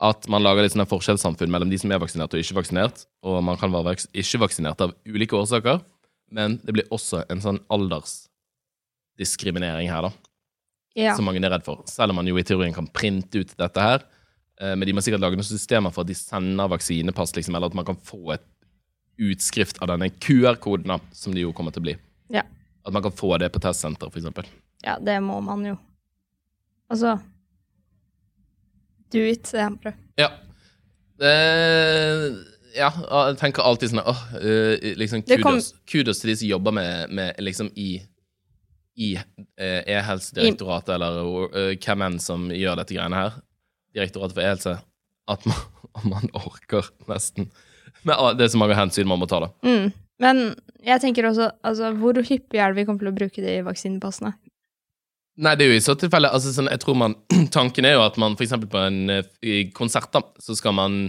at 0.01 0.27
man 0.29 0.41
lager 0.41 0.63
litt 0.63 0.71
sånn 0.71 0.87
forskjellssamfunn 0.87 1.51
mellom 1.51 1.69
de 1.69 1.77
som 1.77 1.91
er 1.91 1.99
vaksinert 1.99 2.33
og 2.33 2.39
ikke 2.39 2.55
vaksinert, 2.55 3.05
og 3.23 3.43
man 3.43 3.57
kan 3.57 3.71
være 3.73 3.97
ikke 4.13 4.39
vaksinert 4.39 4.81
av 4.81 4.93
ulike 5.05 5.35
årsaker, 5.35 5.81
men 6.31 6.59
det 6.63 6.73
blir 6.73 6.87
også 6.89 7.25
en 7.29 7.41
sånn 7.43 7.59
aldersdiskriminering 9.21 9.89
her, 9.89 10.01
da 10.01 10.11
Ja. 10.95 11.15
som 11.15 11.23
mange 11.25 11.39
er 11.43 11.49
redd 11.51 11.63
for. 11.63 11.83
Selv 11.87 12.09
om 12.11 12.15
man 12.17 12.27
jo 12.27 12.35
i 12.37 12.43
teorien 12.43 12.73
kan 12.73 12.87
printe 12.87 13.39
ut 13.39 13.55
dette 13.57 13.77
her. 13.81 14.01
Eh, 14.59 14.75
Men 14.75 14.85
de 14.87 14.93
må 14.93 14.99
sikkert 15.01 15.21
lage 15.21 15.35
noen 15.37 15.43
systemer 15.43 15.91
for 15.91 16.01
at 16.01 16.07
de 16.07 16.13
sender 16.13 16.67
vaksinepass, 16.67 17.33
liksom, 17.35 17.55
eller 17.55 17.67
at 17.67 17.73
man 17.73 17.85
kan 17.85 17.95
få 17.95 18.33
et 18.33 18.41
utskrift 19.19 19.79
av 19.81 19.87
denne 19.87 20.09
QR-koden, 20.09 20.99
som 21.13 21.33
det 21.33 21.41
jo 21.41 21.53
kommer 21.53 21.71
til 21.71 21.81
å 21.81 21.83
bli. 21.85 21.95
Ja. 22.29 22.41
At 22.85 22.91
man 22.93 23.01
kan 23.03 23.11
få 23.11 23.37
det 23.39 23.51
på 23.53 23.59
testsenteret, 23.61 24.11
eksempel. 24.15 24.45
ja, 24.83 24.97
det 24.99 25.21
må 25.21 25.41
man 25.43 25.63
jo. 25.65 25.77
Altså 26.89 27.19
Do 29.11 29.19
it, 29.19 29.43
det 29.43 29.59
er 29.59 29.69
prøv. 29.75 29.93
Ja. 30.17 30.29
Eh, 31.21 32.31
ja, 32.75 32.89
jeg 32.89 33.37
tenker 33.37 33.61
alltid 33.63 33.89
sånn 33.91 34.03
åh, 34.05 34.21
eh, 34.39 34.93
liksom 34.95 35.21
kudos, 35.23 35.43
kom- 35.43 35.79
kudos 35.85 36.19
til 36.21 36.29
de 36.31 36.35
som 36.37 36.47
jobber 36.47 36.71
med, 36.71 37.09
med 37.11 37.35
liksom 37.39 37.69
i 37.75 38.01
i 39.01 39.15
eh, 39.17 39.81
E-helsedirektoratet, 39.89 40.93
eller 40.97 41.49
eh, 41.57 41.73
hvem 41.81 42.05
enn 42.07 42.19
som 42.21 42.49
gjør 42.53 42.81
dette 42.81 42.97
greiene 42.97 43.23
her, 43.25 43.39
Direktoratet 43.91 44.37
for 44.37 44.45
e-helse, 44.45 44.77
at 45.31 45.47
man, 45.49 45.65
man 46.13 46.29
orker 46.37 46.87
nesten. 47.09 47.49
Men 48.07 48.15
ah, 48.15 48.31
det 48.37 48.45
er 48.45 48.53
så 48.53 48.61
mange 48.61 48.77
hensyn 48.77 49.09
man 49.09 49.19
må 49.21 49.27
ta, 49.29 49.41
da. 49.43 49.51
Mm. 49.67 49.91
Men 50.21 50.39
jeg 50.85 51.01
tenker 51.03 51.27
også, 51.27 51.49
altså, 51.65 51.91
hvor 51.97 52.17
hyppig 52.21 52.61
er 52.61 52.71
det 52.71 52.81
vi 52.81 52.85
kommer 52.87 53.03
til 53.03 53.11
å 53.11 53.17
bruke 53.17 53.43
det 53.43 53.57
i 53.57 53.65
vaksinepassene? 53.65 54.31
Nei, 55.41 55.55
det 55.57 55.65
er 55.65 55.71
jo 55.71 55.79
i 55.79 55.83
så 55.83 55.95
tilfelle 55.97 56.29
altså, 56.29 56.51
sånn, 56.53 56.69
jeg 56.69 56.81
tror 56.83 56.97
man, 57.01 57.17
Tanken 57.55 57.87
er 57.87 57.97
jo 57.97 58.05
at 58.05 58.19
man 58.21 58.37
eksempel 58.37 58.69
på 58.71 58.79
en 58.83 59.17
eh, 59.17 59.67
konsert, 59.75 60.11
da, 60.13 60.23
så 60.43 60.55
skal 60.57 60.75
man 60.77 61.01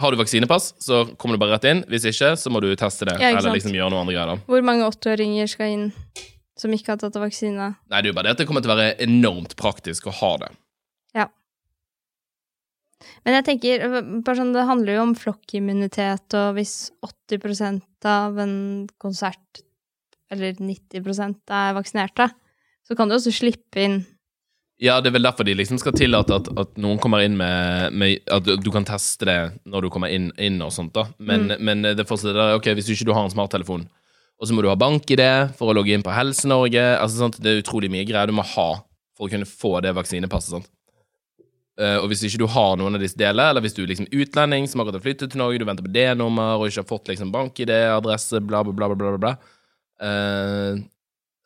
Har 0.00 0.12
du 0.12 0.18
vaksinepass, 0.18 0.72
så 0.82 1.04
kommer 1.20 1.36
du 1.36 1.42
bare 1.42 1.58
rett 1.58 1.66
inn. 1.68 1.82
Hvis 1.92 2.06
ikke, 2.08 2.32
så 2.40 2.50
må 2.50 2.62
du 2.64 2.70
teste 2.80 3.04
det. 3.06 3.18
Ja, 3.20 3.34
eller 3.36 3.52
liksom 3.52 3.74
gjøre 3.76 3.92
noe 3.92 4.00
andre 4.00 4.14
greier. 4.16 4.30
da. 4.32 4.46
Hvor 4.48 4.64
mange 4.64 4.86
80-åringer 4.88 5.50
skal 5.52 5.74
inn 5.74 5.90
som 6.58 6.72
ikke 6.74 6.92
har 6.94 7.00
tatt 7.00 7.16
vaksine? 7.20 7.70
Nei, 7.90 8.00
det 8.02 8.08
er 8.08 8.12
jo 8.12 8.16
bare 8.18 8.28
det 8.30 8.36
at 8.36 8.42
det 8.42 8.48
kommer 8.50 8.64
til 8.64 8.72
å 8.74 8.76
være 8.76 8.96
enormt 9.06 9.54
praktisk 9.60 10.06
å 10.10 10.14
ha 10.20 10.32
det. 10.44 10.50
Ja. 11.16 11.26
Men 13.26 13.34
jeg 13.38 13.46
tenker, 13.48 13.84
sånn, 14.36 14.52
det 14.54 14.66
handler 14.68 14.96
jo 14.98 15.04
om 15.08 15.14
flokkimmunitet, 15.18 16.36
og 16.38 16.56
hvis 16.58 16.74
80% 17.02 18.06
av 18.08 18.38
en 18.42 18.54
konsert, 19.02 19.62
eller 20.32 20.54
90% 20.60 21.52
er 21.52 21.74
vaksinerte, 21.76 22.28
så 22.86 22.96
kan 22.98 23.10
du 23.10 23.16
også 23.18 23.32
slippe 23.34 23.82
inn 23.82 24.00
Ja, 24.82 24.96
det 25.00 25.12
er 25.12 25.14
vel 25.14 25.26
derfor 25.28 25.46
de 25.46 25.52
liksom 25.54 25.78
skal 25.78 25.94
tillate 25.94 26.34
at, 26.34 26.48
at 26.58 26.78
noen 26.80 26.98
kommer 26.98 27.22
inn 27.22 27.36
med, 27.38 27.92
med 27.94 28.24
At 28.34 28.48
du 28.64 28.70
kan 28.74 28.82
teste 28.88 29.28
det 29.28 29.36
når 29.70 29.84
du 29.84 29.90
kommer 29.94 30.10
inn, 30.10 30.32
inn 30.42 30.56
og 30.64 30.72
sånt, 30.74 30.90
da. 30.96 31.04
Men, 31.22 31.44
Mm. 31.52 31.60
men 31.68 31.82
det 31.94 32.06
fortsetter 32.08 32.56
ok, 32.56 32.72
hvis 32.74 32.88
ikke 32.90 33.06
du 33.06 33.12
har 33.14 33.22
en 33.22 33.30
smarttelefon, 33.34 33.84
og 34.42 34.48
så 34.48 34.54
må 34.56 34.64
du 34.64 34.66
ha 34.72 34.78
bank-ID 34.78 35.22
for 35.54 35.70
å 35.70 35.74
logge 35.78 35.94
inn 35.94 36.02
på 36.02 36.10
Helse-Norge 36.10 36.82
altså? 36.98 37.28
Det 37.38 37.46
er 37.46 37.60
utrolig 37.62 37.92
mye 37.94 38.06
greier 38.08 38.26
du 38.26 38.34
må 38.34 38.42
ha 38.56 38.70
for 39.14 39.28
å 39.28 39.30
kunne 39.30 39.46
få 39.46 39.76
det 39.84 39.92
vaksinepasset. 39.94 40.56
sant? 40.56 40.70
Uh, 41.78 42.02
og 42.02 42.10
hvis 42.10 42.24
ikke 42.26 42.42
du 42.42 42.48
har 42.50 42.74
noen 42.76 42.98
av 42.98 43.00
disse 43.04 43.16
delene, 43.16 43.52
eller 43.52 43.62
hvis 43.64 43.76
du 43.76 43.84
er 43.84 43.92
liksom 43.92 44.10
utlending 44.10 44.66
som 44.68 44.82
akkurat 44.82 44.98
har 44.98 45.04
flyttet 45.06 45.32
til 45.32 45.40
Norge, 45.40 45.62
du 45.62 45.66
venter 45.68 45.86
på 45.86 45.92
D-nummer 45.94 46.58
og 46.58 46.66
ikke 46.66 46.82
har 46.82 46.90
fått 46.90 47.12
liksom 47.12 47.30
bank-ID, 47.32 47.72
adresse, 47.94 48.42
bla, 48.42 48.64
bla, 48.66 48.74
bla, 48.74 48.90
bla, 48.90 49.14
bla, 49.14 49.22
bla, 49.22 49.32
uh, 50.02 50.82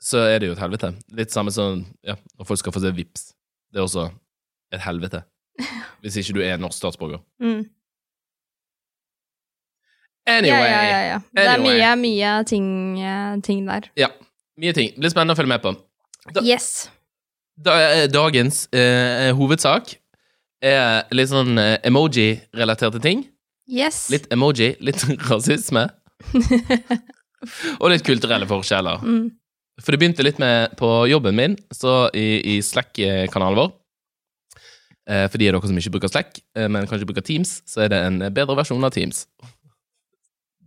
så 0.02 0.24
er 0.24 0.40
det 0.40 0.50
jo 0.50 0.56
et 0.56 0.64
helvete. 0.64 0.94
Litt 1.20 1.36
samme 1.36 1.52
som 1.54 1.84
ja, 2.06 2.16
når 2.40 2.48
folk 2.48 2.64
skal 2.64 2.74
få 2.74 2.82
se 2.82 2.96
VIPs. 2.96 3.28
Det 3.70 3.82
er 3.82 3.86
også 3.86 4.08
et 4.72 4.82
helvete. 4.88 5.20
Hvis 6.02 6.16
ikke 6.22 6.40
du 6.40 6.44
er 6.48 6.60
norsk 6.60 6.80
statsborger. 6.80 7.20
mm. 7.44 7.64
Anyway. 10.26 10.58
Ja, 10.70 10.82
ja, 10.82 11.00
ja. 11.12 11.18
Det 11.34 11.44
er 11.44 11.52
Anyway. 11.54 11.78
mye, 11.78 11.90
mye 12.02 12.30
ting, 12.50 12.68
eh, 13.00 13.36
ting 13.46 13.66
der. 13.68 13.86
Ja, 13.96 14.08
mye 14.58 14.72
ting. 14.74 14.90
Det 14.96 15.00
blir 15.04 15.12
spennende 15.14 15.36
å 15.36 15.38
følge 15.38 15.52
med 15.54 15.62
på. 15.62 15.74
Da- 16.34 16.42
Yes. 16.42 16.88
Da, 17.56 17.76
eh, 17.80 18.06
dagens 18.12 18.66
eh, 18.74 19.30
hovedsak 19.38 19.94
er 20.62 21.04
litt 21.14 21.30
sånn 21.30 21.56
eh, 21.58 21.78
emoji-relaterte 21.88 23.00
ting. 23.00 23.22
Yes. 23.68 24.10
Litt 24.10 24.26
emoji, 24.34 24.74
litt 24.80 25.00
rasisme. 25.30 25.86
og 27.80 27.90
litt 27.92 28.04
kulturelle 28.06 28.46
forskjeller. 28.50 29.02
Mm. 29.04 29.26
For 29.82 29.92
det 29.92 30.00
begynte 30.00 30.24
litt 30.24 30.38
med 30.40 30.72
på 30.80 30.88
jobben 31.10 31.36
min, 31.36 31.56
så 31.74 32.06
i, 32.16 32.56
i 32.56 32.60
Slack-kanalen 32.64 33.58
vår. 33.60 33.72
Eh, 35.06 35.26
for 35.30 35.38
de 35.38 35.48
av 35.50 35.54
dere 35.60 35.68
som 35.70 35.76
ikke 35.78 35.92
bruker 35.98 36.10
Slack, 36.10 36.40
eh, 36.56 36.66
men 36.72 36.88
kanskje 36.90 37.06
bruker 37.08 37.22
Teams, 37.26 37.60
så 37.68 37.84
er 37.84 37.92
det 37.92 38.00
en 38.08 38.18
bedre 38.34 38.56
versjon 38.58 38.82
av 38.88 38.94
Teams. 38.96 39.26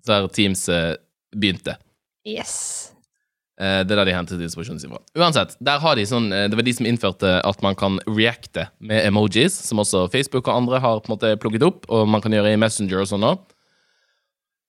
Der 0.09 0.27
Teams 0.33 0.65
eh, 0.73 0.95
begynte. 1.35 1.77
Yes. 2.27 2.91
Eh, 3.59 3.83
Det 3.83 3.91
er 3.93 3.99
der 4.01 4.07
de 4.09 4.15
hentet 4.15 4.41
inspirasjonen 4.41 4.79
sin 4.81 4.91
fra. 4.93 5.01
Uansett, 5.19 5.55
der 5.59 5.79
har 5.83 5.95
de 5.99 6.05
sånn, 6.07 6.31
eh, 6.33 6.47
det 6.49 6.57
var 6.57 6.65
de 6.65 6.73
som 6.73 6.87
innførte 6.89 7.33
at 7.45 7.61
man 7.65 7.75
kan 7.77 7.99
reacte 8.07 8.69
med 8.79 9.05
emojis, 9.05 9.53
som 9.67 9.81
også 9.83 10.07
Facebook 10.11 10.47
og 10.47 10.55
andre 10.61 10.79
har 10.79 11.01
på 11.03 11.11
en 11.11 11.15
måte 11.17 11.33
plukket 11.41 11.65
opp, 11.67 11.85
og 11.91 12.07
man 12.09 12.23
kan 12.23 12.33
gjøre 12.33 12.53
i 12.55 12.59
Messenger 12.61 13.03
og 13.03 13.09
sånn 13.11 13.27
òg. 13.27 13.41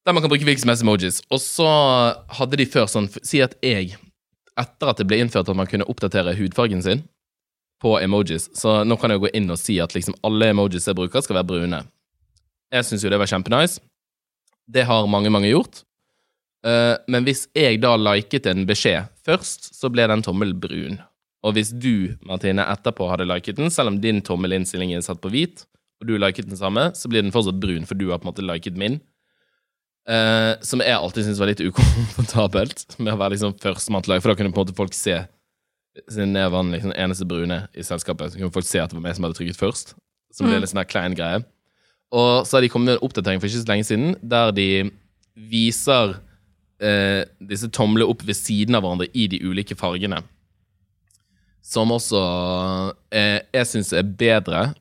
Der 0.06 0.16
man 0.16 0.24
kan 0.24 0.32
bruke 0.32 0.46
hvilke 0.48 0.62
som 0.62 0.72
helst 0.72 0.82
emojis. 0.82 1.20
Og 1.30 1.40
så 1.44 1.66
hadde 2.38 2.56
de 2.56 2.64
før 2.66 2.86
sånn 2.88 3.08
Si 3.22 3.42
at 3.44 3.52
jeg, 3.62 3.96
etter 4.58 4.88
at 4.90 4.96
det 5.00 5.06
ble 5.06 5.18
innført 5.20 5.48
at 5.48 5.56
man 5.56 5.68
kunne 5.68 5.84
oppdatere 5.88 6.32
hudfargen 6.38 6.82
sin 6.82 7.02
på 7.80 7.94
emojis, 8.00 8.48
så 8.56 8.80
nå 8.84 8.96
kan 9.00 9.12
jeg 9.12 9.20
gå 9.22 9.30
inn 9.36 9.52
og 9.52 9.58
si 9.60 9.78
at 9.80 9.94
liksom 9.96 10.16
alle 10.26 10.50
emojis 10.52 10.88
jeg 10.88 10.96
bruker, 10.96 11.22
skal 11.24 11.38
være 11.38 11.48
brune. 11.52 11.82
Jeg 12.72 12.84
syns 12.88 13.04
jo 13.04 13.10
det 13.12 13.18
var 13.20 13.28
kjempenice. 13.30 13.80
Det 14.70 14.86
har 14.88 15.08
mange, 15.10 15.32
mange 15.32 15.50
gjort. 15.50 15.82
Uh, 16.66 16.96
men 17.08 17.24
hvis 17.24 17.46
jeg 17.56 17.80
da 17.80 17.94
liket 17.96 18.46
en 18.50 18.66
beskjed 18.68 19.08
først, 19.26 19.70
så 19.76 19.88
ble 19.92 20.04
den 20.10 20.22
tommel 20.26 20.52
brun. 20.60 20.98
Og 21.46 21.56
hvis 21.56 21.70
du, 21.72 22.16
Martine, 22.28 22.66
etterpå 22.68 23.06
hadde 23.08 23.28
liket 23.28 23.56
den, 23.56 23.70
selv 23.72 23.94
om 23.94 24.00
din 24.02 24.20
tommelinnstilling 24.24 24.92
er 24.92 25.04
satt 25.04 25.22
på 25.24 25.32
hvit, 25.32 25.64
og 26.00 26.08
du 26.08 26.18
liket 26.20 26.50
den 26.50 26.60
samme, 26.60 26.90
så 26.96 27.08
blir 27.08 27.24
den 27.24 27.32
fortsatt 27.32 27.60
brun, 27.62 27.86
for 27.88 27.96
du 27.96 28.10
har 28.10 28.20
på 28.20 28.28
en 28.28 28.32
måte 28.32 28.44
liket 28.44 28.76
min. 28.80 29.00
Uh, 30.08 30.56
som 30.64 30.80
jeg 30.84 30.96
alltid 30.96 31.26
syntes 31.26 31.40
var 31.40 31.50
litt 31.52 31.62
ukomfortabelt, 31.64 32.86
med 32.98 33.14
å 33.14 33.18
være 33.20 33.36
liksom 33.36 33.56
førstemann 33.60 34.04
til 34.04 34.14
lag, 34.14 34.22
for 34.24 34.32
da 34.32 34.38
kunne 34.38 34.52
på 34.52 34.60
en 34.60 34.68
måte 34.68 34.78
folk 34.78 34.96
se 34.96 35.22
Siden 36.06 36.36
jeg 36.38 36.50
var 36.54 36.62
den 36.62 36.70
liksom 36.70 36.92
eneste 36.94 37.26
brune 37.26 37.56
i 37.74 37.82
selskapet, 37.82 38.30
så 38.30 38.38
kunne 38.38 38.54
folk 38.54 38.64
se 38.64 38.78
at 38.78 38.92
det 38.92 38.96
var 38.96 39.02
meg 39.02 39.16
som 39.16 39.24
hadde 39.26 39.34
trykket 39.36 39.58
først. 39.58 39.88
Som 40.32 40.46
ble 40.46 40.54
Mm. 40.54 40.56
en 40.56 40.62
litt 40.62 40.70
sånn 40.70 40.78
der 40.78 40.88
klein 40.88 41.16
greie. 41.18 41.40
Og 42.10 42.46
så 42.46 42.56
har 42.56 42.64
de 42.64 42.70
kommet 42.72 42.90
med 42.90 42.98
en 42.98 43.06
oppdatering 43.06 43.40
for 43.40 43.50
ikke 43.50 43.62
så 43.62 43.70
lenge 43.70 43.86
siden, 43.86 44.16
der 44.22 44.50
de 44.56 44.68
viser 45.50 46.16
eh, 46.82 47.22
disse 47.38 47.70
tomlene 47.70 48.08
opp 48.10 48.24
ved 48.26 48.38
siden 48.38 48.76
av 48.76 48.84
hverandre 48.84 49.08
i 49.14 49.28
de 49.30 49.40
ulike 49.46 49.78
fargene. 49.78 50.22
Som 51.62 51.92
også 51.94 52.20
eh, 53.14 53.38
jeg 53.54 53.68
syns 53.70 53.92
er 53.94 54.08
bedre, 54.08 54.72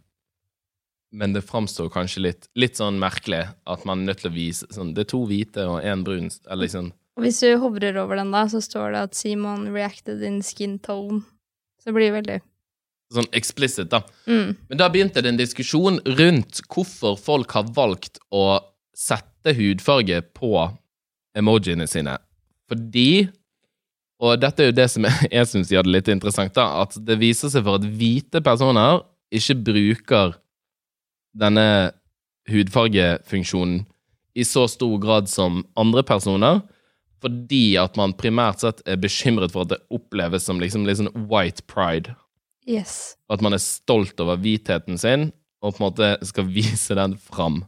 men 1.14 1.34
det 1.34 1.46
framstår 1.46 1.90
kanskje 1.94 2.24
litt, 2.26 2.50
litt 2.58 2.78
sånn 2.78 2.98
merkelig 3.02 3.46
at 3.70 3.86
man 3.86 4.02
er 4.02 4.12
nødt 4.12 4.24
til 4.24 4.32
å 4.32 4.36
vise 4.36 4.70
sånn, 4.74 4.94
Det 4.94 5.06
er 5.08 5.14
to 5.14 5.24
hvite 5.30 5.66
og 5.66 5.86
én 5.86 6.06
brun. 6.06 6.30
Eller 6.50 6.68
liksom 6.68 6.92
hvis 7.20 7.42
du 7.44 7.58
hovrer 7.60 7.98
over 8.00 8.16
den 8.20 8.32
da, 8.32 8.46
så 8.48 8.62
står 8.64 8.94
det 8.94 9.02
at 9.10 9.18
Simon 9.18 9.68
reacted 9.74 10.22
in 10.24 10.40
skin 10.46 10.78
tone. 10.80 11.26
Så 11.80 11.90
det 11.90 11.96
blir 11.98 12.16
veldig 12.16 12.40
sånn 13.14 13.30
explicit, 13.36 13.90
da. 13.92 14.04
mm. 14.30 14.50
Men 14.70 14.82
da 14.82 14.90
begynte 14.92 15.24
det 15.24 15.34
en 15.34 15.40
diskusjon 15.40 16.00
rundt 16.20 16.62
hvorfor 16.70 17.18
folk 17.20 17.56
har 17.58 17.72
valgt 17.76 18.22
å 18.30 18.62
sette 18.98 19.56
hudfarge 19.58 20.22
på 20.38 20.54
emojiene 21.38 21.88
sine. 21.90 22.18
Fordi 22.70 23.30
Og 24.20 24.36
dette 24.36 24.60
er 24.60 24.68
jo 24.68 24.76
det 24.76 24.90
som 24.92 25.06
jeg, 25.08 25.30
jeg 25.32 25.48
syns 25.48 25.70
gjør 25.72 25.86
det 25.88 25.94
litt 25.94 26.10
interessant, 26.12 26.52
da. 26.52 26.84
At 26.84 26.98
det 27.08 27.16
viser 27.22 27.52
seg 27.54 27.64
for 27.64 27.80
at 27.80 27.86
hvite 27.88 28.42
personer 28.44 29.00
ikke 29.32 29.56
bruker 29.70 30.34
denne 31.40 31.94
hudfargefunksjonen 32.50 33.86
i 34.36 34.44
så 34.44 34.66
stor 34.68 34.98
grad 35.00 35.32
som 35.32 35.64
andre 35.80 36.04
personer. 36.04 36.60
Fordi 37.24 37.78
at 37.80 37.96
man 38.00 38.12
primært 38.20 38.66
sett 38.66 38.84
er 38.88 39.00
bekymret 39.00 39.56
for 39.56 39.64
at 39.64 39.72
det 39.72 39.80
oppleves 39.88 40.46
som 40.48 40.60
liksom 40.60 40.84
sånn 40.88 41.14
white 41.32 41.64
pride 41.72 42.16
Yes. 42.70 43.18
at 43.34 43.42
man 43.42 43.56
er 43.56 43.62
stolt 43.64 44.20
over 44.22 44.38
hvitheten 44.38 45.00
sin, 45.02 45.32
og 45.64 45.74
på 45.74 45.82
en 45.82 45.88
måte 45.88 46.10
skal 46.30 46.50
vise 46.60 46.96
den 46.98 47.18
fram. 47.18 47.64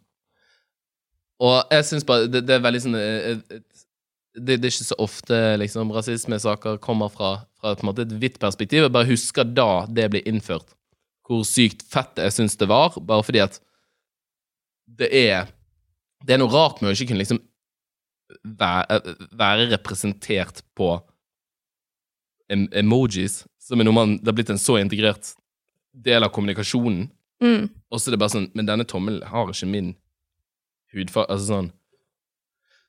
Og 1.41 1.73
jeg 1.73 1.87
syns 1.87 2.05
bare 2.05 2.29
det, 2.29 2.43
det 2.45 2.57
er 2.57 2.65
veldig 2.65 2.81
sånn 2.83 2.97
eh, 2.99 3.31
eh, 3.31 3.63
det, 4.37 4.59
det 4.61 4.67
er 4.67 4.71
ikke 4.71 4.87
så 4.87 4.97
ofte 5.01 5.37
liksom 5.59 5.91
rasismesaker 5.91 6.77
kommer 6.83 7.11
fra, 7.11 7.33
fra 7.59 7.73
måte 7.83 8.05
et 8.05 8.13
hvitt 8.21 8.37
perspektiv. 8.39 8.85
Jeg 8.85 8.93
bare 8.95 9.09
husker 9.09 9.47
da 9.47 9.85
det 9.91 10.07
ble 10.13 10.21
innført, 10.29 10.69
hvor 11.27 11.43
sykt 11.47 11.83
fett 11.91 12.21
jeg 12.21 12.35
syns 12.37 12.55
det 12.61 12.69
var, 12.71 12.95
bare 12.95 13.25
fordi 13.27 13.43
at 13.43 13.59
det 14.91 15.07
er 15.15 15.49
Det 16.21 16.35
er 16.35 16.37
noe 16.37 16.53
rart 16.53 16.81
med 16.81 16.91
å 16.91 16.93
ikke 16.93 17.07
kunne 17.09 17.23
liksom 17.23 17.39
være, 18.45 18.99
være 19.33 19.71
representert 19.71 20.59
på 20.77 20.91
emojis, 22.51 23.39
som 23.71 23.79
er 23.79 23.87
noe 23.87 23.95
man 23.95 24.17
Det 24.19 24.27
har 24.27 24.35
blitt 24.35 24.51
en 24.51 24.59
så 24.59 24.75
integrert 24.81 25.31
del 25.95 26.23
av 26.27 26.31
kommunikasjonen. 26.35 27.05
Mm. 27.41 27.69
Og 27.91 27.99
så 27.99 28.09
er 28.09 28.15
det 28.15 28.21
bare 28.21 28.35
sånn 28.35 28.49
Men 28.53 28.67
denne 28.67 28.85
tommelen 28.85 29.23
har 29.25 29.49
ikke 29.49 29.69
min 29.71 29.93
hudfarge 30.93 31.31
Altså 31.31 31.47
sånn. 31.47 31.69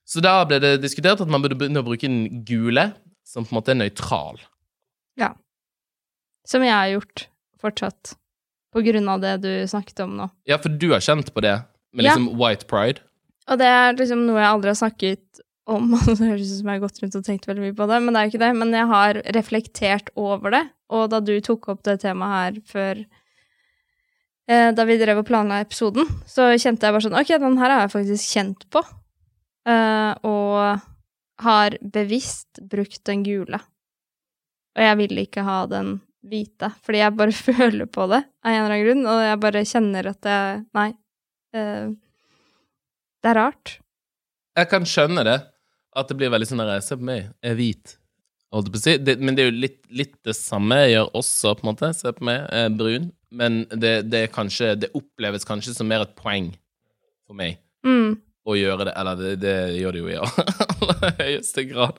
Så 0.04 0.20
da 0.20 0.34
ble 0.44 0.58
det 0.60 0.80
diskutert 0.82 1.22
at 1.22 1.30
man 1.30 1.40
burde 1.44 1.56
begynne 1.56 1.80
å 1.80 1.86
bruke 1.86 2.08
den 2.10 2.42
gule, 2.44 2.88
som 3.24 3.46
på 3.46 3.54
en 3.54 3.60
måte 3.60 3.70
er 3.70 3.78
nøytral. 3.78 4.40
Ja. 5.16 5.30
Som 6.44 6.64
jeg 6.66 6.74
har 6.74 6.90
gjort 6.90 7.28
fortsatt. 7.62 8.16
På 8.74 8.82
grunn 8.82 9.06
av 9.12 9.22
det 9.22 9.36
du 9.44 9.50
snakket 9.70 10.02
om 10.02 10.16
nå. 10.18 10.26
Ja, 10.50 10.58
for 10.58 10.74
du 10.74 10.88
har 10.90 11.04
kjent 11.06 11.30
på 11.32 11.44
det, 11.46 11.54
med 11.94 12.04
Ja. 12.04 12.16
liksom 12.16 12.34
white 12.34 12.66
pride. 12.66 12.98
Og 13.46 13.58
det 13.62 13.70
er 13.70 13.94
liksom 13.94 14.26
noe 14.26 14.42
jeg 14.42 14.50
aldri 14.50 14.74
har 14.74 14.80
snakket 14.82 15.40
om, 15.70 15.90
det 16.06 16.18
høres 16.18 16.50
ut 16.50 16.58
som 16.58 16.70
jeg 16.70 16.78
har 16.78 16.84
gått 16.84 17.00
rundt 17.02 17.18
og 17.18 17.26
tenkt 17.26 17.48
veldig 17.48 17.66
mye 17.68 17.78
på 17.78 17.88
det, 17.90 17.98
men 18.02 18.14
det 18.14 18.20
er 18.20 18.26
jo 18.28 18.32
ikke 18.32 18.44
det. 18.44 18.52
Men 18.58 18.76
jeg 18.76 18.90
har 18.90 19.20
reflektert 19.36 20.12
over 20.18 20.54
det, 20.56 20.62
og 20.92 21.08
da 21.12 21.20
du 21.24 21.34
tok 21.44 21.68
opp 21.72 21.82
det 21.86 22.00
temaet 22.02 22.38
her 22.38 22.62
før 22.68 23.02
eh, 24.50 24.70
Da 24.76 24.86
vi 24.88 24.98
drev 25.00 25.22
og 25.22 25.28
planla 25.28 25.62
episoden, 25.64 26.08
så 26.28 26.50
kjente 26.56 26.88
jeg 26.88 26.96
bare 26.96 27.06
sånn 27.06 27.20
Ok, 27.20 27.34
den 27.42 27.60
her 27.60 27.74
har 27.74 27.84
jeg 27.86 27.94
faktisk 27.94 28.34
kjent 28.36 28.66
på. 28.74 28.82
Eh, 29.68 30.12
og 30.26 30.82
har 31.42 31.76
bevisst 31.80 32.60
brukt 32.70 33.02
den 33.08 33.22
gule. 33.26 33.58
Og 34.72 34.82
jeg 34.82 34.98
vil 35.02 35.22
ikke 35.24 35.44
ha 35.46 35.62
den 35.70 35.96
hvite, 36.22 36.70
fordi 36.86 37.02
jeg 37.02 37.16
bare 37.18 37.34
føler 37.46 37.88
på 37.90 38.08
det 38.10 38.22
av 38.22 38.50
en 38.50 38.58
eller 38.58 38.74
annen 38.76 38.86
grunn, 38.86 39.06
og 39.10 39.22
jeg 39.26 39.40
bare 39.46 39.64
kjenner 39.68 40.10
at 40.12 40.28
jeg 40.32 40.64
Nei. 40.78 40.90
eh, 41.56 41.94
det 43.22 43.30
er 43.30 43.38
rart. 43.38 43.76
Jeg 44.58 44.68
kan 44.68 44.86
skjønne 44.88 45.22
det. 45.26 45.38
At 45.96 46.08
det 46.08 46.16
blir 46.20 46.30
veldig 46.32 46.48
sånn 46.48 46.62
der 46.64 46.80
Se 46.84 46.96
på 46.96 47.04
meg, 47.04 47.26
jeg 47.44 47.52
er 47.52 47.58
hvit. 47.58 47.96
Det, 48.52 49.14
men 49.20 49.36
det 49.36 49.44
er 49.46 49.50
jo 49.50 49.56
litt, 49.62 49.78
litt 49.88 50.14
det 50.28 50.34
samme 50.36 50.76
jeg 50.82 50.94
gjør 50.94 51.10
også, 51.16 51.54
på 51.56 51.64
en 51.64 51.70
måte. 51.70 51.88
Se 51.96 52.12
på 52.12 52.24
meg, 52.28 52.42
jeg 52.52 52.68
er 52.68 52.74
brun. 52.76 53.10
Men 53.32 53.62
det, 53.72 53.92
det 54.12 54.26
kanskje 54.34 54.74
Det 54.76 54.90
oppleves 54.98 55.46
kanskje 55.48 55.72
som 55.72 55.88
mer 55.88 56.04
et 56.04 56.16
poeng 56.18 56.50
for 57.26 57.36
meg 57.38 57.58
Mm. 57.82 58.18
å 58.46 58.54
gjøre 58.54 58.84
det. 58.86 58.92
Eller 59.00 59.16
det, 59.18 59.30
det 59.42 59.54
gjør 59.80 59.96
det 59.96 60.02
jo 60.02 60.10
i 60.12 60.18
aller 60.20 61.16
høyeste 61.22 61.64
grad. 61.70 61.96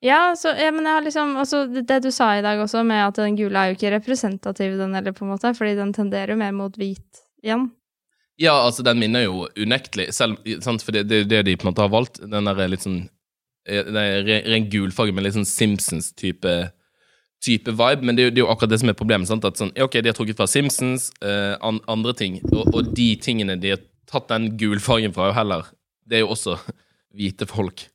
Ja, 0.00 0.34
så, 0.38 0.52
ja, 0.56 0.70
men 0.72 0.86
jeg 0.86 0.94
har 0.96 1.04
liksom 1.04 1.34
altså, 1.36 1.64
det, 1.68 1.82
det 1.88 1.98
du 2.06 2.10
sa 2.14 2.30
i 2.38 2.44
dag 2.44 2.60
også, 2.62 2.80
med 2.88 3.02
at 3.04 3.18
den 3.20 3.34
gule 3.36 3.58
er 3.60 3.72
jo 3.72 3.76
ikke 3.76 3.90
representativ, 3.98 4.78
den 4.80 4.94
heller, 4.96 5.12
på 5.12 5.26
en 5.26 5.32
måte, 5.34 5.50
fordi 5.56 5.74
den 5.76 5.92
tenderer 5.96 6.32
jo 6.32 6.38
mer 6.40 6.54
mot 6.56 6.78
hvit 6.80 7.20
igjen. 7.44 7.66
Ja, 8.40 8.54
altså, 8.64 8.84
den 8.86 9.00
minner 9.02 9.26
jo 9.26 9.44
unektelig 9.60 10.10
selv, 10.16 10.40
sant? 10.64 10.84
For 10.84 10.96
det 10.96 11.06
det 11.10 11.22
er 11.22 11.24
det, 11.28 11.40
det 11.44 11.46
de 11.50 11.56
på 11.60 11.66
en 11.66 11.74
måte 11.74 11.84
har 11.84 11.92
valgt. 11.92 12.20
Den 12.24 12.48
der 12.48 12.70
litt 12.72 12.86
sånn 12.86 13.02
eh, 13.68 13.84
Det 13.84 14.04
er 14.04 14.28
ren, 14.48 14.68
gulfarge 14.72 15.12
med 15.12 15.26
litt 15.26 15.36
sånn 15.36 15.48
Simpsons-type 15.48 16.54
type 17.40 17.72
vibe, 17.72 18.04
men 18.04 18.16
det 18.18 18.26
det 18.34 18.42
er 18.42 18.44
jo 18.44 18.50
akkurat 18.52 18.72
det 18.74 18.80
som 18.82 18.90
er 18.92 18.96
problemet. 18.96 19.28
Sant? 19.28 19.44
At 19.48 19.60
sånn, 19.60 19.72
ok, 19.72 20.00
De 20.00 20.10
har 20.12 20.16
trukket 20.16 20.36
fra 20.36 20.48
Simpsons, 20.48 21.10
eh, 21.24 21.54
an, 21.64 21.80
andre 21.88 22.12
ting, 22.16 22.36
og, 22.52 22.68
og 22.74 22.92
de 22.96 23.14
tingene 23.16 23.56
de 23.60 23.74
har 23.74 23.80
tatt 24.10 24.28
den 24.28 24.50
gulfargen 24.60 25.14
fra, 25.16 25.30
jo 25.30 25.36
heller 25.38 25.70
Det 26.04 26.18
er 26.18 26.24
jo 26.24 26.34
også 26.34 26.58
hvite 27.16 27.48
folk. 27.48 27.86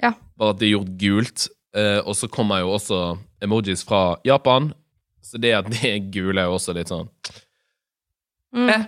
Ja. 0.00 0.14
Bare 0.38 0.54
at 0.54 0.60
det 0.60 0.68
er 0.68 0.76
gjort 0.76 0.96
gult. 1.00 1.48
Eh, 1.76 2.00
og 2.00 2.16
så 2.16 2.30
kommer 2.32 2.62
jo 2.62 2.72
også 2.76 3.18
emojis 3.44 3.84
fra 3.84 4.18
Japan, 4.24 4.72
så 5.20 5.40
det 5.40 5.52
at 5.52 5.68
de 5.68 5.80
er 5.84 6.08
gule, 6.12 6.40
er 6.40 6.48
jo 6.48 6.56
også 6.60 6.76
litt 6.76 6.92
sånn 6.92 7.08
Mm. 8.48 8.70
Eh. 8.72 8.84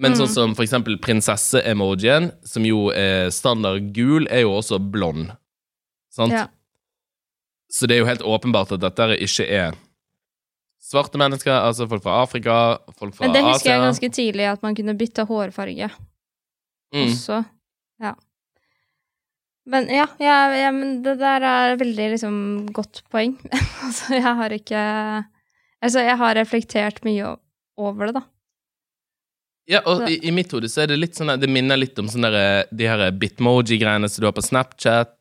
Men 0.00 0.16
sånn 0.16 0.30
som 0.30 0.54
for 0.56 0.64
eksempel 0.64 0.96
prinsesse-emojien, 1.02 2.30
som 2.48 2.64
jo 2.64 2.86
er 2.96 3.28
standard 3.34 3.92
gul, 3.96 4.24
er 4.32 4.46
jo 4.46 4.54
også 4.56 4.80
blond. 4.80 5.34
Sant? 6.12 6.32
Ja. 6.32 6.46
Så 7.72 7.88
det 7.88 7.96
er 7.96 8.02
jo 8.02 8.08
helt 8.08 8.24
åpenbart 8.24 8.72
at 8.74 8.82
dette 8.84 9.08
ikke 9.20 9.46
er 9.48 9.76
svarte 10.82 11.20
mennesker, 11.20 11.52
altså 11.54 11.86
folk 11.90 12.04
fra 12.04 12.20
Afrika, 12.24 12.56
folk 12.98 13.14
fra 13.16 13.26
Men 13.26 13.36
det 13.36 13.44
husker 13.46 13.70
Asia. 13.70 13.74
jeg 13.76 13.86
ganske 13.86 14.10
tidlig, 14.18 14.48
at 14.50 14.64
man 14.64 14.76
kunne 14.76 14.96
bytte 14.98 15.24
hårfarge 15.28 15.88
mm. 15.92 17.04
også. 17.06 17.42
Ja. 18.02 18.14
Men 19.72 19.86
ja, 19.92 20.08
ja, 20.18 20.38
ja, 20.58 20.72
men 20.74 20.98
det 21.04 21.16
der 21.20 21.46
er 21.46 21.76
veldig 21.80 22.08
liksom 22.16 22.36
godt 22.74 23.04
poeng. 23.12 23.36
altså, 23.86 24.16
jeg 24.18 24.40
har 24.40 24.58
ikke 24.58 24.82
Altså, 25.82 25.98
jeg 25.98 26.14
har 26.14 26.36
reflektert 26.38 27.00
mye 27.02 27.32
over 27.74 28.06
det, 28.06 28.12
da. 28.14 28.20
Ja, 29.70 29.78
og 29.86 30.08
i, 30.10 30.16
i 30.26 30.32
mitt 30.34 30.50
hode 30.52 30.68
så 30.70 30.82
er 30.82 30.90
det 30.90 30.98
litt 30.98 31.14
sånn 31.14 31.30
Det 31.38 31.46
minner 31.50 31.78
litt 31.78 31.98
om 32.02 32.08
sånne 32.10 32.32
der, 32.34 32.64
de 32.74 32.88
her 32.90 33.04
bitmoji-greiene 33.14 34.08
som 34.10 34.24
du 34.24 34.26
har 34.26 34.34
på 34.34 34.42
Snapchat. 34.44 35.14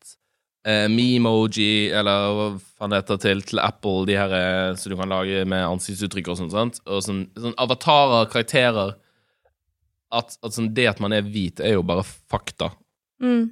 Eh, 0.67 0.87
Memoji, 0.93 1.89
eller 1.89 2.33
hva 2.37 2.47
faen 2.77 2.93
det 2.93 2.99
heter 3.01 3.21
til, 3.21 3.39
til 3.49 3.61
Apple, 3.61 4.03
de 4.09 4.17
her 4.17 4.33
eh, 4.37 4.73
som 4.77 4.93
du 4.93 4.97
kan 4.99 5.09
lage 5.09 5.45
med 5.49 5.65
ansiktsuttrykk 5.65 6.33
og 6.33 6.37
sånn. 6.37 6.51
sant? 6.53 6.81
Og 6.85 7.01
sånn, 7.05 7.23
sånn 7.37 7.57
avatarer, 7.61 8.29
karakterer 8.29 8.93
at, 10.11 10.37
at 10.37 10.53
sånn, 10.53 10.69
Det 10.75 10.85
at 10.91 11.01
man 11.01 11.15
er 11.15 11.25
hvit, 11.25 11.61
er 11.63 11.77
jo 11.79 11.87
bare 11.87 12.05
fakta. 12.05 12.71
Mm. 13.23 13.49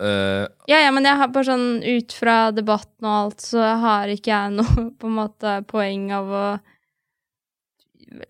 Uh, 0.00 0.44
Ja, 0.68 0.82
ja, 0.84 0.90
men 0.92 1.08
jeg 1.08 1.16
har 1.16 1.30
bare 1.32 1.48
sånn 1.48 1.68
ut 1.80 2.12
fra 2.12 2.36
debatten 2.52 3.06
og 3.08 3.14
alt, 3.14 3.44
så 3.44 3.64
har 3.80 4.12
ikke 4.12 4.32
jeg 4.32 4.56
noe 4.58 4.88
på 5.00 5.08
en 5.08 5.18
måte 5.18 5.58
poeng 5.68 6.10
av 6.16 6.32
å 6.32 6.46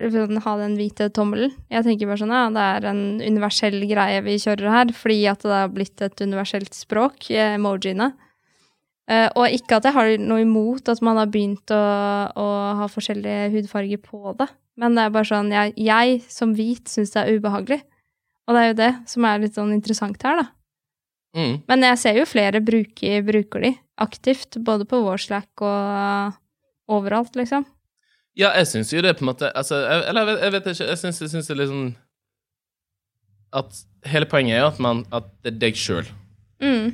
sånn, 0.01 0.41
ha 0.45 0.53
den 0.61 0.77
hvite 0.79 1.09
tommelen. 1.15 1.55
Jeg 1.73 1.87
tenker 1.87 2.11
bare 2.11 2.21
sånn, 2.21 2.35
ja, 2.35 2.45
det 2.55 2.67
er 2.77 2.87
en 2.91 3.03
universell 3.23 3.79
greie 3.89 4.21
vi 4.27 4.37
kjører 4.43 4.73
her, 4.73 4.93
fordi 4.97 5.19
at 5.31 5.45
det 5.47 5.55
har 5.55 5.73
blitt 5.75 6.05
et 6.05 6.23
universelt 6.23 6.77
språk, 6.77 7.29
emojiene. 7.31 8.13
Uh, 9.07 9.29
og 9.39 9.53
ikke 9.55 9.79
at 9.79 9.87
jeg 9.87 9.95
har 9.95 10.09
noe 10.19 10.43
imot 10.43 10.89
at 10.91 10.99
man 11.07 11.21
har 11.21 11.29
begynt 11.31 11.71
å, 11.71 11.83
å 12.35 12.47
ha 12.81 12.89
forskjellige 12.91 13.53
hudfarger 13.53 14.01
på 14.03 14.33
det, 14.41 14.49
men 14.83 14.97
det 14.99 15.05
er 15.05 15.13
bare 15.15 15.29
sånn, 15.29 15.53
jeg, 15.55 15.77
jeg 15.79 16.17
som 16.27 16.57
hvit 16.59 16.91
syns 16.91 17.15
det 17.15 17.23
er 17.23 17.39
ubehagelig. 17.39 17.79
Og 18.47 18.55
det 18.55 18.63
er 18.63 18.69
jo 18.69 18.79
det 18.81 18.91
som 19.11 19.27
er 19.27 19.41
litt 19.43 19.57
sånn 19.59 19.71
interessant 19.75 20.27
her, 20.27 20.43
da. 20.43 20.49
mm. 21.39 21.55
Men 21.71 21.87
jeg 21.87 22.03
ser 22.03 22.19
jo 22.19 22.27
flere 22.29 22.63
bruker, 22.63 23.23
bruker 23.27 23.65
de 23.65 23.73
aktivt, 24.03 24.59
både 24.67 24.87
på 24.91 25.01
vår 25.07 25.23
Slack 25.23 25.65
og 25.65 26.37
overalt, 26.93 27.39
liksom. 27.39 27.65
Ja, 28.37 28.51
jeg 28.59 28.69
syns 28.69 28.93
jo 28.93 29.01
det 29.01 29.15
på 29.17 29.25
en 29.25 29.31
måte 29.31 29.49
altså, 29.57 29.79
jeg, 29.81 30.03
Eller 30.11 30.21
jeg 30.21 30.29
vet, 30.29 30.43
jeg 30.45 30.53
vet 30.53 30.67
ikke, 30.73 30.89
jeg 30.91 31.01
syns, 31.01 31.21
jeg 31.23 31.33
syns 31.33 31.47
det 31.49 31.57
er 31.57 31.71
sånn 31.71 31.87
At 33.57 33.79
hele 34.13 34.29
poenget 34.29 34.59
er 34.59 34.67
at, 34.69 34.81
man, 34.83 35.05
at 35.15 35.31
det 35.45 35.55
er 35.55 35.61
deg 35.63 35.79
sjøl. 35.81 36.09
Mm. 36.61 36.91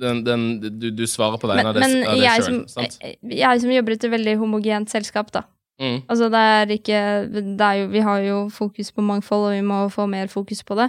Den, 0.00 0.22
den, 0.26 0.46
du, 0.60 0.88
du 0.92 1.04
svarer 1.08 1.40
på 1.40 1.48
Men, 1.48 1.60
vegne 1.60 1.72
av 1.72 1.80
men 1.80 1.98
deg 2.04 2.22
jeg, 2.22 2.46
sjøl, 2.46 2.46
som, 2.46 2.88
sant? 2.88 2.96
jeg 3.32 3.62
som 3.62 3.72
jobber 3.72 3.94
i 3.94 3.98
et 3.98 4.08
veldig 4.16 4.34
homogent 4.40 4.92
selskap, 4.92 5.30
da. 5.34 5.44
Mm. 5.80 5.98
Altså, 6.08 6.28
det 6.32 6.40
er 6.40 6.72
ikke 6.72 7.00
det 7.32 7.44
er 7.60 7.82
jo, 7.82 7.88
Vi 7.92 8.02
har 8.04 8.22
jo 8.24 8.36
fokus 8.52 8.92
på 8.96 9.04
mangfold, 9.04 9.50
og 9.50 9.56
vi 9.56 9.64
må 9.64 9.82
få 9.92 10.06
mer 10.08 10.32
fokus 10.32 10.62
på 10.64 10.76
det. 10.78 10.88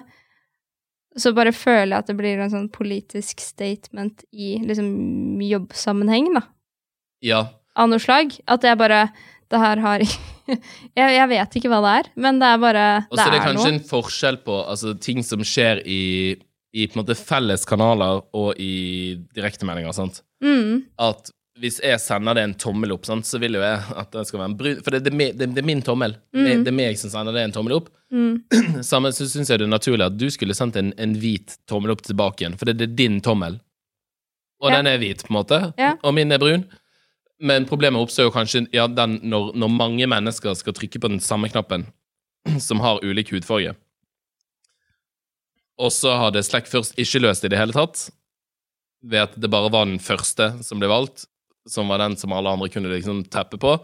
Så 1.17 1.33
bare 1.35 1.51
føler 1.55 1.95
jeg 1.95 2.03
at 2.03 2.11
det 2.11 2.17
blir 2.19 2.39
en 2.39 2.51
sånn 2.53 2.67
politisk 2.71 3.41
statement 3.41 4.23
i 4.31 4.57
liksom 4.63 5.41
jobbsammenheng, 5.41 6.29
da. 6.37 6.43
Ja. 7.25 7.41
Av 7.77 7.89
noe 7.89 7.99
slag. 8.01 8.37
At 8.47 8.63
jeg 8.67 8.79
bare 8.79 9.07
Det 9.51 9.59
her 9.61 9.79
har 9.83 9.99
jeg, 10.07 11.07
jeg 11.15 11.27
vet 11.31 11.55
ikke 11.59 11.69
hva 11.71 11.79
det 11.85 11.93
er, 12.01 12.09
men 12.25 12.39
det 12.41 12.49
er 12.53 12.59
bare 12.63 12.85
Også 13.07 13.15
det 13.15 13.23
er 13.27 13.31
det 13.31 13.39
er 13.39 13.45
kanskje 13.47 13.69
noe. 13.71 13.77
en 13.77 13.87
forskjell 13.93 14.37
på 14.47 14.57
altså, 14.73 14.93
ting 14.99 15.23
som 15.23 15.43
skjer 15.47 15.81
i, 15.87 16.01
i 16.75 16.87
på 16.87 16.97
en 16.97 17.03
måte 17.05 17.15
felles 17.19 17.63
kanaler 17.67 18.21
og 18.35 18.53
i 18.59 19.15
direktemeldinger. 19.35 19.95
sant? 19.95 20.21
Mm. 20.43 20.83
At 20.99 21.31
hvis 21.57 21.79
jeg 21.81 21.97
sender 22.03 22.35
det 22.37 22.43
en 22.45 22.53
tommel 22.61 22.91
opp, 22.93 23.07
sant, 23.09 23.25
så 23.25 23.39
vil 23.41 23.55
jo 23.57 23.63
jeg 23.63 23.79
at 23.97 24.11
det 24.13 24.27
skal 24.29 24.39
være 24.43 24.49
en 24.51 24.57
brun 24.59 24.81
For 24.85 24.93
det, 24.93 24.99
det, 25.07 25.13
det, 25.39 25.47
det 25.55 25.61
er 25.63 25.65
min 25.65 25.79
tommel. 25.81 26.11
Det, 26.35 26.51
det 26.67 26.69
er 26.69 26.75
meg 26.77 26.99
som 27.01 27.09
sender 27.09 27.33
det 27.33 27.47
en 27.47 27.55
tommel 27.55 27.79
opp. 27.79 27.87
Mm. 28.13 28.35
Samme 28.91 29.09
så 29.15 29.25
syns 29.25 29.49
jeg 29.49 29.63
det 29.63 29.65
er 29.65 29.71
naturlig 29.73 30.05
at 30.05 30.19
du 30.21 30.27
skulle 30.29 30.53
sendt 30.57 30.77
en, 30.77 30.91
en 31.01 31.15
hvit 31.17 31.55
tommel 31.71 31.95
opp 31.95 32.03
tilbake 32.05 32.43
igjen, 32.45 32.59
for 32.59 32.69
det, 32.69 32.77
det 32.77 32.91
er 32.91 32.99
din 32.99 33.17
tommel. 33.25 33.57
Og 34.61 34.69
Ja. 34.71 34.77
den 34.79 34.87
er 34.89 35.01
hvit, 35.01 35.23
på 35.25 35.33
en 35.33 35.37
måte, 35.39 35.57
Ja. 35.81 35.95
og 36.03 36.13
min 36.17 36.31
er 36.33 36.39
brun. 36.41 36.63
Men 37.39 37.65
problemet 37.69 38.01
oppstår 38.01 38.27
jo 38.29 38.33
kanskje 38.33 38.63
ja, 38.73 38.87
den, 38.89 39.19
når, 39.29 39.51
når 39.55 39.69
mange 39.69 40.07
mennesker 40.09 40.55
skal 40.57 40.73
trykke 40.73 40.99
på 41.03 41.11
den 41.11 41.19
samme 41.21 41.49
knappen, 41.53 41.85
som 42.67 42.81
har 42.81 43.03
ulik 43.05 43.29
hudfarge. 43.35 43.75
Og 45.77 45.91
så 45.93 46.15
hadde 46.17 46.41
Slack 46.45 46.65
først 46.69 46.97
ikke 46.97 47.21
løst 47.21 47.43
det 47.45 47.51
i 47.51 47.53
det 47.55 47.59
hele 47.61 47.75
tatt, 47.75 48.07
ved 49.05 49.27
at 49.27 49.35
det 49.37 49.51
bare 49.53 49.69
var 49.69 49.85
den 49.85 49.99
første 50.01 50.55
som 50.65 50.81
ble 50.81 50.89
valgt, 50.89 51.27
som 51.69 51.91
var 51.91 52.01
den 52.01 52.15
som 52.17 52.33
alle 52.33 52.49
andre 52.49 52.69
kunne 52.73 52.89
liksom 52.89 53.21
teppe 53.29 53.59
på. 53.61 53.75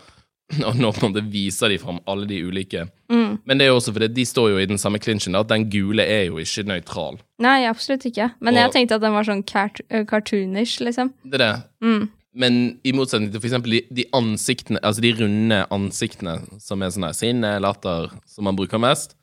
Og 0.67 0.75
nå 0.81 0.89
på 0.93 1.05
en 1.05 1.13
måte 1.13 1.23
viser 1.31 1.69
de 1.71 1.77
fram 1.81 2.01
alle 2.09 2.27
de 2.29 2.41
ulike 2.45 2.87
Mm. 3.13 3.35
men 3.45 3.59
det 3.59 3.65
er 3.65 3.69
jo 3.69 3.75
også 3.77 3.91
fordi 3.93 4.07
de 4.09 4.23
står 4.25 4.47
jo 4.49 4.57
i 4.57 4.65
den 4.65 4.79
samme 4.81 4.97
klinsjen, 4.97 5.35
at 5.37 5.45
den 5.51 5.67
gule 5.69 6.01
er 6.01 6.23
jo 6.31 6.39
ikke 6.41 6.63
nøytral. 6.65 7.19
Nei, 7.45 7.67
absolutt 7.69 8.07
ikke. 8.09 8.31
Men 8.41 8.55
Og- 8.55 8.59
jeg 8.63 8.71
tenkte 8.73 8.95
at 8.97 9.03
den 9.03 9.13
var 9.13 9.27
sånn 9.27 9.43
uh, 9.45 10.03
cartoonish, 10.09 10.81
liksom. 10.81 11.11
Det 11.23 11.37
er 11.37 11.43
det. 11.43 11.63
Mm. 11.85 12.09
Men 12.33 12.79
i 12.81 12.93
motsetning 12.97 13.29
til 13.29 13.43
eksempel 13.45 13.75
de, 13.75 13.81
de 13.93 14.05
ansiktene, 14.17 14.81
altså 14.81 15.03
de 15.05 15.11
runde 15.19 15.59
ansiktene 15.73 16.39
som 16.61 16.81
er 16.81 16.93
sånn 16.95 17.05
sinne, 17.13 17.51
latter, 17.61 18.09
som 18.29 18.47
man 18.49 18.57
bruker 18.57 18.81
mest, 18.81 19.13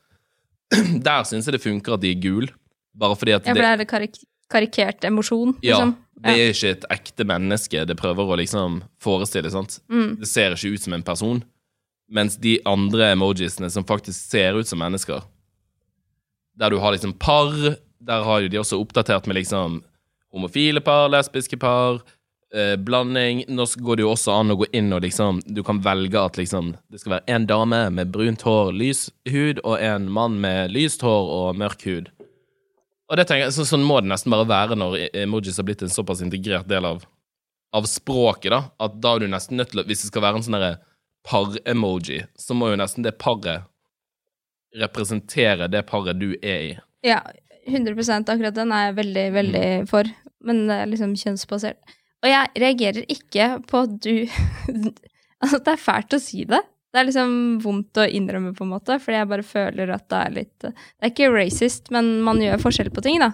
der 1.07 1.25
syns 1.27 1.49
jeg 1.49 1.57
det 1.57 1.63
funker 1.63 1.97
at 1.97 2.03
de 2.03 2.13
er 2.13 2.21
gul, 2.23 2.47
bare 2.95 3.17
fordi 3.19 3.35
at 3.35 3.49
Ja, 3.49 3.55
for 3.55 3.63
det, 3.63 3.71
er 3.73 3.81
det 3.83 3.89
karik 3.91 4.21
karikert 4.51 5.05
emosjon, 5.07 5.53
ja, 5.63 5.77
liksom. 5.77 5.93
det 6.19 6.31
er 6.35 6.49
ikke 6.51 6.71
et 6.75 6.87
ekte 6.91 7.25
menneske 7.27 7.83
det 7.87 7.95
prøver 7.99 8.33
å 8.33 8.39
liksom 8.39 8.81
forestille, 8.99 9.51
sant? 9.51 9.77
Mm. 9.91 10.17
Det 10.19 10.27
ser 10.27 10.55
ikke 10.55 10.73
ut 10.75 10.85
som 10.87 10.95
en 10.97 11.05
person, 11.07 11.43
mens 12.11 12.35
de 12.39 12.57
andre 12.67 13.13
emojisene 13.13 13.69
som 13.71 13.87
faktisk 13.87 14.19
ser 14.33 14.59
ut 14.59 14.67
som 14.67 14.81
mennesker, 14.83 15.23
der 16.59 16.73
du 16.73 16.81
har 16.83 16.95
liksom 16.95 17.15
par, 17.15 17.51
der 17.99 18.27
har 18.27 18.43
jo 18.43 18.51
de 18.51 18.59
også 18.59 18.79
oppdatert 18.81 19.27
med 19.27 19.39
liksom 19.39 19.79
homofile 20.31 20.83
par, 20.83 21.07
lesbiske 21.11 21.59
par, 21.59 22.01
eh, 22.55 22.75
blanding. 22.77 23.43
Nå 23.49 23.65
går 23.77 23.95
det 23.99 24.05
jo 24.05 24.11
også 24.13 24.33
an 24.39 24.51
å 24.51 24.57
gå 24.61 24.67
inn 24.73 24.91
og 24.93 25.01
liksom 25.05 25.41
Du 25.45 25.63
kan 25.63 25.79
velge 25.83 26.19
at 26.19 26.37
liksom 26.37 26.73
det 26.91 26.99
skal 27.01 27.17
være 27.17 27.35
en 27.35 27.45
dame 27.49 27.79
med 27.89 28.11
brunt 28.11 28.41
hår, 28.47 28.71
lys 28.73 29.09
hud, 29.29 29.59
og 29.63 29.79
en 29.81 30.09
mann 30.11 30.39
med 30.43 30.71
lyst 30.75 31.01
hår 31.05 31.31
og 31.37 31.55
mørk 31.59 31.85
hud. 31.87 32.11
Og 33.11 33.17
det 33.19 33.25
tenker 33.27 33.49
jeg, 33.49 33.55
så, 33.57 33.65
Sånn 33.67 33.83
må 33.83 33.99
det 34.01 34.07
nesten 34.11 34.31
bare 34.31 34.47
være 34.47 34.77
når 34.79 34.97
e- 34.99 35.09
emojis 35.25 35.57
har 35.59 35.67
blitt 35.67 35.81
en 35.83 35.91
såpass 35.91 36.21
integrert 36.23 36.67
del 36.71 36.85
av, 36.87 37.01
av 37.75 37.83
språket, 37.89 38.51
da, 38.53 38.61
at 38.79 38.95
da 39.03 39.15
er 39.15 39.25
du 39.25 39.27
nesten 39.31 39.57
nødt 39.59 39.73
til 39.73 39.81
å 39.83 39.87
Hvis 39.87 40.05
det 40.05 40.11
skal 40.13 40.23
være 40.23 40.39
en 40.39 40.47
sånn 40.47 40.77
par-emoji, 41.27 42.23
så 42.39 42.55
må 42.57 42.71
jo 42.71 42.79
nesten 42.79 43.03
det 43.03 43.17
paret 43.21 43.67
representere 44.79 45.67
det 45.67 45.83
paret 45.89 46.17
du 46.19 46.31
er 46.41 46.61
i. 46.69 46.71
Ja, 47.05 47.19
100% 47.67 48.29
akkurat 48.31 48.55
den 48.55 48.71
er 48.73 48.87
jeg 48.87 48.95
veldig, 49.01 49.25
veldig 49.35 49.65
Mm. 49.81 49.87
for. 49.89 50.03
Men 50.43 50.67
det 50.67 50.75
er 50.79 50.87
liksom 50.87 51.13
kjønnsbasert. 51.15 51.77
Og 52.21 52.29
jeg 52.29 52.63
reagerer 52.63 53.07
ikke 53.09 53.55
på 53.69 53.85
at 53.87 53.97
du 54.03 54.13
Altså, 55.41 55.57
det 55.57 55.71
er 55.71 55.79
fælt 55.81 56.13
å 56.13 56.19
si 56.21 56.43
det. 56.45 56.59
Det 56.93 56.99
er 56.99 57.07
liksom 57.07 57.31
vondt 57.63 57.97
å 57.97 58.03
innrømme, 58.05 58.51
på 58.53 58.61
en 58.61 58.73
måte, 58.75 58.99
fordi 59.01 59.17
jeg 59.17 59.29
bare 59.31 59.45
føler 59.47 59.93
at 59.95 60.03
det 60.11 60.19
er 60.19 60.35
litt 60.35 60.65
Det 60.67 60.73
er 61.01 61.09
ikke 61.09 61.31
racist, 61.33 61.89
men 61.89 62.19
man 62.21 62.41
gjør 62.43 62.61
forskjell 62.61 62.91
på 62.93 63.01
ting, 63.05 63.17
da. 63.23 63.31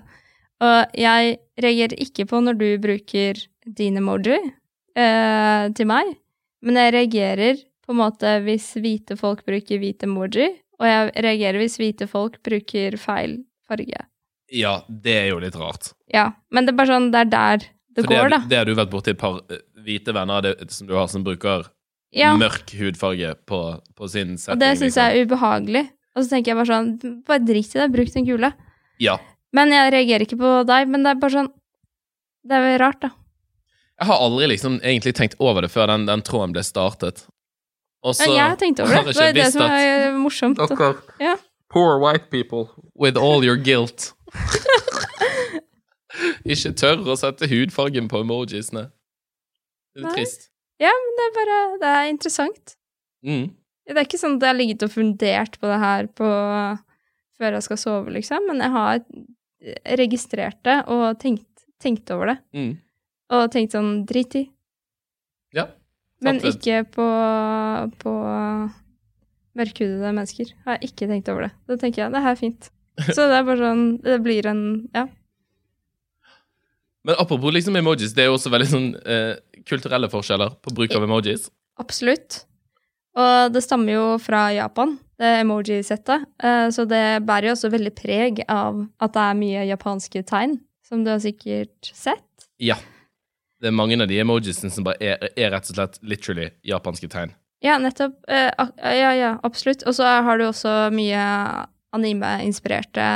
Og 0.64 0.96
jeg 0.98 1.36
reagerer 1.60 2.00
ikke 2.02 2.26
på 2.30 2.40
når 2.46 2.58
du 2.62 2.68
bruker 2.82 3.42
din 3.78 4.00
emoji 4.00 4.38
eh, 4.38 5.66
til 5.76 5.90
meg, 5.90 6.16
men 6.64 6.80
jeg 6.80 6.96
reagerer 6.96 7.60
på 7.86 7.94
en 7.94 8.00
måte 8.00 8.38
hvis 8.46 8.72
hvite 8.80 9.18
folk 9.20 9.44
bruker 9.48 9.82
hvit 9.82 10.06
emoji, 10.08 10.48
og 10.80 10.88
jeg 10.88 11.12
reagerer 11.28 11.62
hvis 11.62 11.78
hvite 11.82 12.08
folk 12.10 12.40
bruker 12.46 12.98
feil 13.02 13.42
farge. 13.68 14.06
Ja, 14.54 14.80
det 14.88 15.16
er 15.26 15.28
jo 15.34 15.42
litt 15.44 15.58
rart. 15.60 15.92
Ja, 16.14 16.30
men 16.54 16.66
det 16.66 16.74
er 16.74 16.80
bare 16.80 16.94
sånn, 16.94 17.12
det 17.12 17.26
er 17.26 17.34
der 17.34 17.68
det 17.98 18.06
For 18.06 18.14
det, 18.14 18.30
da. 18.34 18.40
det 18.50 18.58
har 18.62 18.66
du 18.70 18.74
vært 18.78 18.92
borti 18.94 19.12
et 19.14 19.20
par 19.20 19.40
eh, 19.52 19.60
hvite 19.84 20.14
venner 20.16 20.42
det, 20.46 20.54
som 20.74 20.88
du 20.90 20.94
har, 20.98 21.08
som 21.12 21.24
bruker 21.26 21.66
Ja, 22.16 22.32
mørk 22.40 22.72
hudfarge 22.80 23.34
på, 23.50 23.62
på 23.98 24.08
sin 24.10 24.38
setting. 24.38 24.56
og 24.56 24.62
det 24.64 24.70
syns 24.78 24.94
liksom. 24.96 25.04
jeg 25.04 25.12
er 25.22 25.26
ubehagelig. 25.28 25.86
Og 26.18 26.24
så 26.24 26.30
tenker 26.32 26.54
jeg 26.54 26.58
bare 26.62 26.72
sånn, 26.72 26.92
bare 27.28 27.44
drit 27.46 27.76
i 27.76 27.80
det, 27.82 27.88
bruk 27.94 28.14
den 28.14 28.26
kule. 28.26 28.52
Ja. 29.04 29.18
Men 29.54 29.70
jeg 29.76 29.92
reagerer 29.94 30.26
ikke 30.26 30.40
på 30.40 30.52
deg, 30.68 30.88
men 30.90 31.04
det 31.06 31.12
er 31.16 31.20
bare 31.22 31.36
sånn 31.36 31.50
Det 32.48 32.56
er 32.58 32.72
jo 32.72 32.78
rart, 32.82 33.02
da. 33.04 33.10
Jeg 34.00 34.08
har 34.08 34.22
aldri 34.24 34.48
liksom 34.54 34.80
egentlig 34.82 35.14
tenkt 35.18 35.36
over 35.42 35.66
det 35.66 35.72
før 35.74 35.88
den, 35.92 36.06
den 36.08 36.22
tråden 36.26 36.54
ble 36.56 36.64
startet. 36.64 37.26
Og 38.06 38.14
så 38.16 38.28
Men 38.28 38.36
jeg 38.38 38.46
har 38.48 38.58
tenkt 38.62 38.80
over 38.80 38.94
det. 38.94 39.14
Det 39.14 39.20
var 39.20 39.34
det 39.36 39.48
som 39.52 39.64
er 39.68 40.12
morsomt. 40.22 40.58
Dere 40.62 40.94
Ja. 41.20 41.36
poor 41.70 41.98
white 42.00 42.30
people 42.32 42.70
with 42.96 43.18
all 43.18 43.44
your 43.44 43.58
guilt 43.58 44.14
ikke 46.54 46.74
tør 46.80 47.06
å 47.14 47.18
sette 47.20 47.50
hudfargen 47.52 48.10
på 48.12 48.24
emojisene. 48.26 48.88
Det 49.96 50.04
er 50.04 50.08
Nei. 50.10 50.16
trist. 50.20 50.50
Ja, 50.82 50.92
men 50.94 51.16
det 51.18 51.26
er 51.26 51.36
bare 51.38 51.62
Det 51.82 51.94
er 51.94 52.10
interessant. 52.12 52.76
Mm. 53.26 53.48
Det 53.88 53.96
er 53.96 54.06
ikke 54.06 54.20
sånn 54.20 54.36
at 54.38 54.44
jeg 54.46 54.52
har 54.52 54.60
ligget 54.60 54.84
og 54.86 54.92
fundert 54.94 55.56
på 55.62 55.70
det 55.72 55.80
her 55.82 56.10
på, 56.20 56.28
før 57.40 57.56
jeg 57.58 57.66
skal 57.66 57.80
sove, 57.80 58.14
liksom, 58.14 58.50
men 58.50 58.60
jeg 58.62 58.74
har 58.76 59.00
registrert 59.98 60.60
det 60.68 60.76
og 60.92 61.06
tenkt, 61.22 61.48
tenkt 61.82 62.12
over 62.14 62.34
det. 62.34 62.38
Mm. 62.54 62.74
Og 63.38 63.48
tenkt 63.54 63.76
sånn 63.76 64.04
drit 64.08 64.36
i. 64.38 64.44
Ja. 65.56 65.70
Men 66.24 66.42
ikke 66.46 66.82
på, 66.92 67.06
på 68.02 68.14
mørkhudede 69.58 70.12
mennesker. 70.14 70.52
Har 70.66 70.78
jeg 70.78 70.92
ikke 70.92 71.10
tenkt 71.12 71.30
over 71.32 71.48
det. 71.48 71.54
Da 71.70 71.78
tenker 71.82 72.04
jeg 72.04 72.14
det 72.16 72.24
her 72.26 72.36
er 72.36 72.40
fint. 72.40 72.70
Så 73.16 73.28
det 73.30 73.38
er 73.38 73.44
bare 73.46 73.62
sånn 73.62 73.82
Det 74.02 74.16
blir 74.26 74.48
en 74.50 74.62
Ja. 74.96 75.06
Men 77.08 77.16
apropos 77.24 77.54
liksom 77.56 77.76
emojis, 77.80 78.12
det 78.14 78.26
er 78.26 78.30
jo 78.30 78.36
også 78.36 78.52
veldig 78.52 78.68
sånn 78.68 78.88
eh, 79.08 79.38
kulturelle 79.68 80.10
forskjeller 80.12 80.58
på 80.64 80.74
bruk 80.76 80.92
av 80.98 81.06
emojis. 81.08 81.48
Absolutt. 81.80 82.42
Og 83.18 83.54
det 83.56 83.64
stammer 83.66 83.96
jo 83.96 84.04
fra 84.22 84.50
Japan, 84.54 84.98
det 85.18 85.32
emoji-settet. 85.42 86.28
Eh, 86.44 86.68
Så 86.76 86.84
det 86.90 87.24
bærer 87.26 87.50
jo 87.50 87.56
også 87.56 87.72
veldig 87.74 87.94
preg 87.98 88.44
av 88.52 88.84
at 89.02 89.16
det 89.16 89.24
er 89.24 89.40
mye 89.40 89.64
japanske 89.72 90.22
tegn, 90.28 90.60
som 90.86 91.04
du 91.06 91.10
har 91.16 91.24
sikkert 91.24 91.90
sett. 91.96 92.28
Ja. 92.60 92.76
Det 93.58 93.72
er 93.72 93.74
mange 93.74 93.98
av 94.04 94.08
de 94.12 94.20
emojisene 94.22 94.70
som 94.70 94.86
bare 94.86 95.00
er, 95.02 95.32
er 95.34 95.50
rett 95.56 95.72
og 95.72 95.80
slett 95.80 95.98
literally 96.06 96.52
japanske 96.68 97.10
tegn. 97.10 97.32
Ja, 97.66 97.80
nettopp. 97.82 98.20
Eh, 98.28 98.52
Ja, 99.00 99.14
ja, 99.18 99.32
absolutt. 99.48 99.82
Og 99.88 99.96
så 99.98 100.04
har 100.06 100.38
du 100.38 100.44
også 100.46 100.92
mye 100.94 101.24
anime-inspirerte 101.96 103.08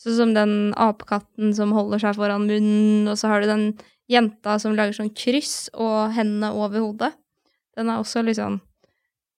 Sånn 0.00 0.16
som 0.16 0.30
den 0.32 0.52
apekatten 0.80 1.52
som 1.56 1.74
holder 1.76 2.00
seg 2.00 2.16
foran 2.16 2.46
munnen, 2.48 3.08
og 3.10 3.18
så 3.20 3.32
har 3.32 3.42
du 3.42 3.50
den 3.50 3.64
jenta 4.10 4.56
som 4.58 4.74
lager 4.76 4.96
sånn 4.96 5.12
kryss 5.12 5.68
og 5.76 6.14
hendene 6.16 6.54
over 6.56 6.80
hodet. 6.80 7.12
Den 7.76 7.92
er 7.92 8.00
også 8.00 8.24
litt 8.24 8.40
sånn 8.40 8.58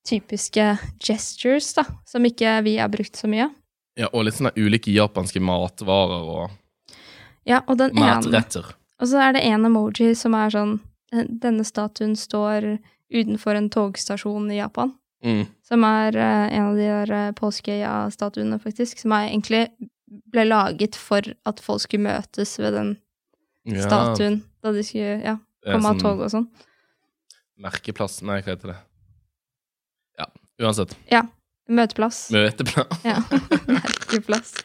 typiske 0.08 0.76
gestures, 1.02 1.72
da, 1.76 1.84
som 2.08 2.24
ikke 2.26 2.60
vi 2.66 2.76
har 2.78 2.90
brukt 2.92 3.18
så 3.18 3.30
mye. 3.30 3.50
Ja, 3.98 4.08
Og 4.12 4.24
litt 4.24 4.38
sånne 4.38 4.54
ulike 4.56 4.92
japanske 4.94 5.42
matvarer 5.42 6.30
og 6.32 6.58
Ja, 7.44 7.60
og 7.66 7.82
matretter. 7.92 8.72
Og 9.02 9.10
så 9.10 9.18
er 9.20 9.34
det 9.34 9.42
en 9.44 9.66
emoji 9.66 10.14
som 10.16 10.34
er 10.38 10.54
sånn 10.54 10.78
Denne 11.12 11.64
statuen 11.66 12.14
står 12.16 12.78
utenfor 13.12 13.58
en 13.58 13.68
togstasjon 13.68 14.46
i 14.48 14.62
Japan. 14.62 14.94
Mm. 15.22 15.42
Som 15.60 15.84
er 15.84 16.16
eh, 16.16 16.54
en 16.56 16.70
av 16.70 16.78
de 16.78 16.86
der 16.88 17.12
uh, 17.12 17.34
Påskeøya-statuene, 17.36 18.56
faktisk. 18.62 19.02
Som 19.02 19.12
er 19.12 19.26
egentlig 19.28 19.66
ble 20.32 20.44
laget 20.48 20.98
for 20.98 21.26
at 21.48 21.62
folk 21.62 21.84
skulle 21.84 22.08
møtes 22.08 22.54
ved 22.60 22.76
den 22.76 22.92
Ja, 23.68 23.84
statuen. 23.86 24.40
Da 24.62 24.72
de 24.74 24.82
skulle 24.86 25.18
ja, 25.22 25.36
komme 25.66 25.82
sånn, 25.82 25.90
av 25.90 26.00
toget 26.00 26.02
tog 26.02 26.24
og 26.26 26.32
sånn. 26.34 26.48
Merkeplass 27.62 28.20
Nei, 28.26 28.40
hva 28.42 28.54
heter 28.56 28.72
det? 28.72 28.78
Ja, 30.18 30.26
uansett. 30.64 30.96
Ja. 31.12 31.22
Møteplass. 31.72 32.24
Møteplass. 32.34 33.04
Ja. 33.06 33.20
Merkeplass. 33.76 34.56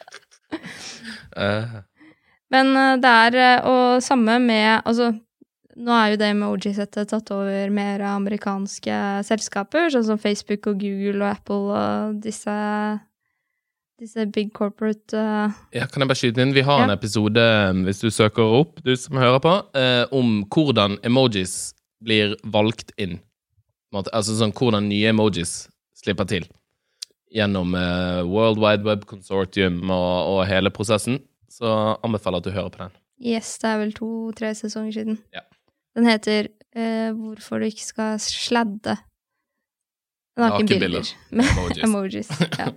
uh. 1.36 1.78
Men 2.52 2.72
eh, 2.76 2.94
det 3.02 3.10
er 3.28 3.34
eh, 3.36 3.66
Og 3.68 4.02
samme 4.04 4.38
med 4.40 4.80
Altså, 4.88 5.10
nå 5.78 5.92
er 5.94 6.14
jo 6.14 6.20
det 6.22 6.30
med 6.38 6.48
OG-settet 6.48 7.10
tatt 7.12 7.32
over 7.34 7.68
mer 7.70 8.00
av 8.02 8.16
amerikanske 8.18 8.94
selskaper, 9.28 9.92
sånn 9.94 10.06
som 10.08 10.18
Facebook 10.18 10.66
og 10.72 10.80
Google 10.80 11.20
og 11.22 11.28
Apple 11.28 11.76
og 11.76 12.16
disse 12.24 12.54
disse 13.98 14.26
big 14.34 14.52
corporate 14.54 15.16
uh... 15.16 15.50
ja, 15.74 15.86
kan 15.90 16.04
jeg 16.04 16.10
bare 16.10 16.20
skyte 16.20 16.44
inn? 16.44 16.54
Vi 16.56 16.64
har 16.66 16.84
en 16.84 16.94
episode, 16.94 17.44
hvis 17.86 18.02
du 18.04 18.10
søker 18.14 18.58
opp, 18.60 18.78
du 18.86 18.94
som 18.98 19.18
hører 19.18 19.40
på, 19.42 19.54
eh, 19.78 20.04
om 20.14 20.44
hvordan 20.54 20.98
emojis 21.06 21.74
blir 22.04 22.36
valgt 22.46 22.94
inn. 23.00 23.18
Altså 23.92 24.36
sånn 24.38 24.54
hvordan 24.54 24.86
nye 24.90 25.10
emojis 25.10 25.66
slipper 25.98 26.28
til. 26.30 26.46
Gjennom 27.34 27.74
eh, 27.76 28.22
World 28.28 28.62
Wide 28.62 28.86
Web 28.86 29.04
Consortium 29.10 29.82
og, 29.90 30.14
og 30.30 30.40
hele 30.48 30.72
prosessen. 30.74 31.20
Så 31.50 31.68
anbefaler 32.04 32.42
at 32.42 32.46
du 32.46 32.54
hører 32.54 32.70
på 32.70 32.84
den. 32.84 32.96
Yes, 33.18 33.56
det 33.58 33.72
er 33.72 33.80
vel 33.80 33.94
to-tre 33.96 34.52
sesonger 34.54 34.94
siden. 34.94 35.22
Ja. 35.34 35.42
Den 35.98 36.06
heter 36.06 36.52
eh, 36.76 37.10
'Hvorfor 37.10 37.58
du 37.58 37.66
ikke 37.66 37.84
skal 37.84 38.20
sladde 38.22 38.94
Nakenbilder 40.38 41.00
nakenbilder 41.02 41.14
med 41.34 41.48
Emojis. 41.50 41.82
emojis'. 42.30 42.58
Ja. 42.60 42.68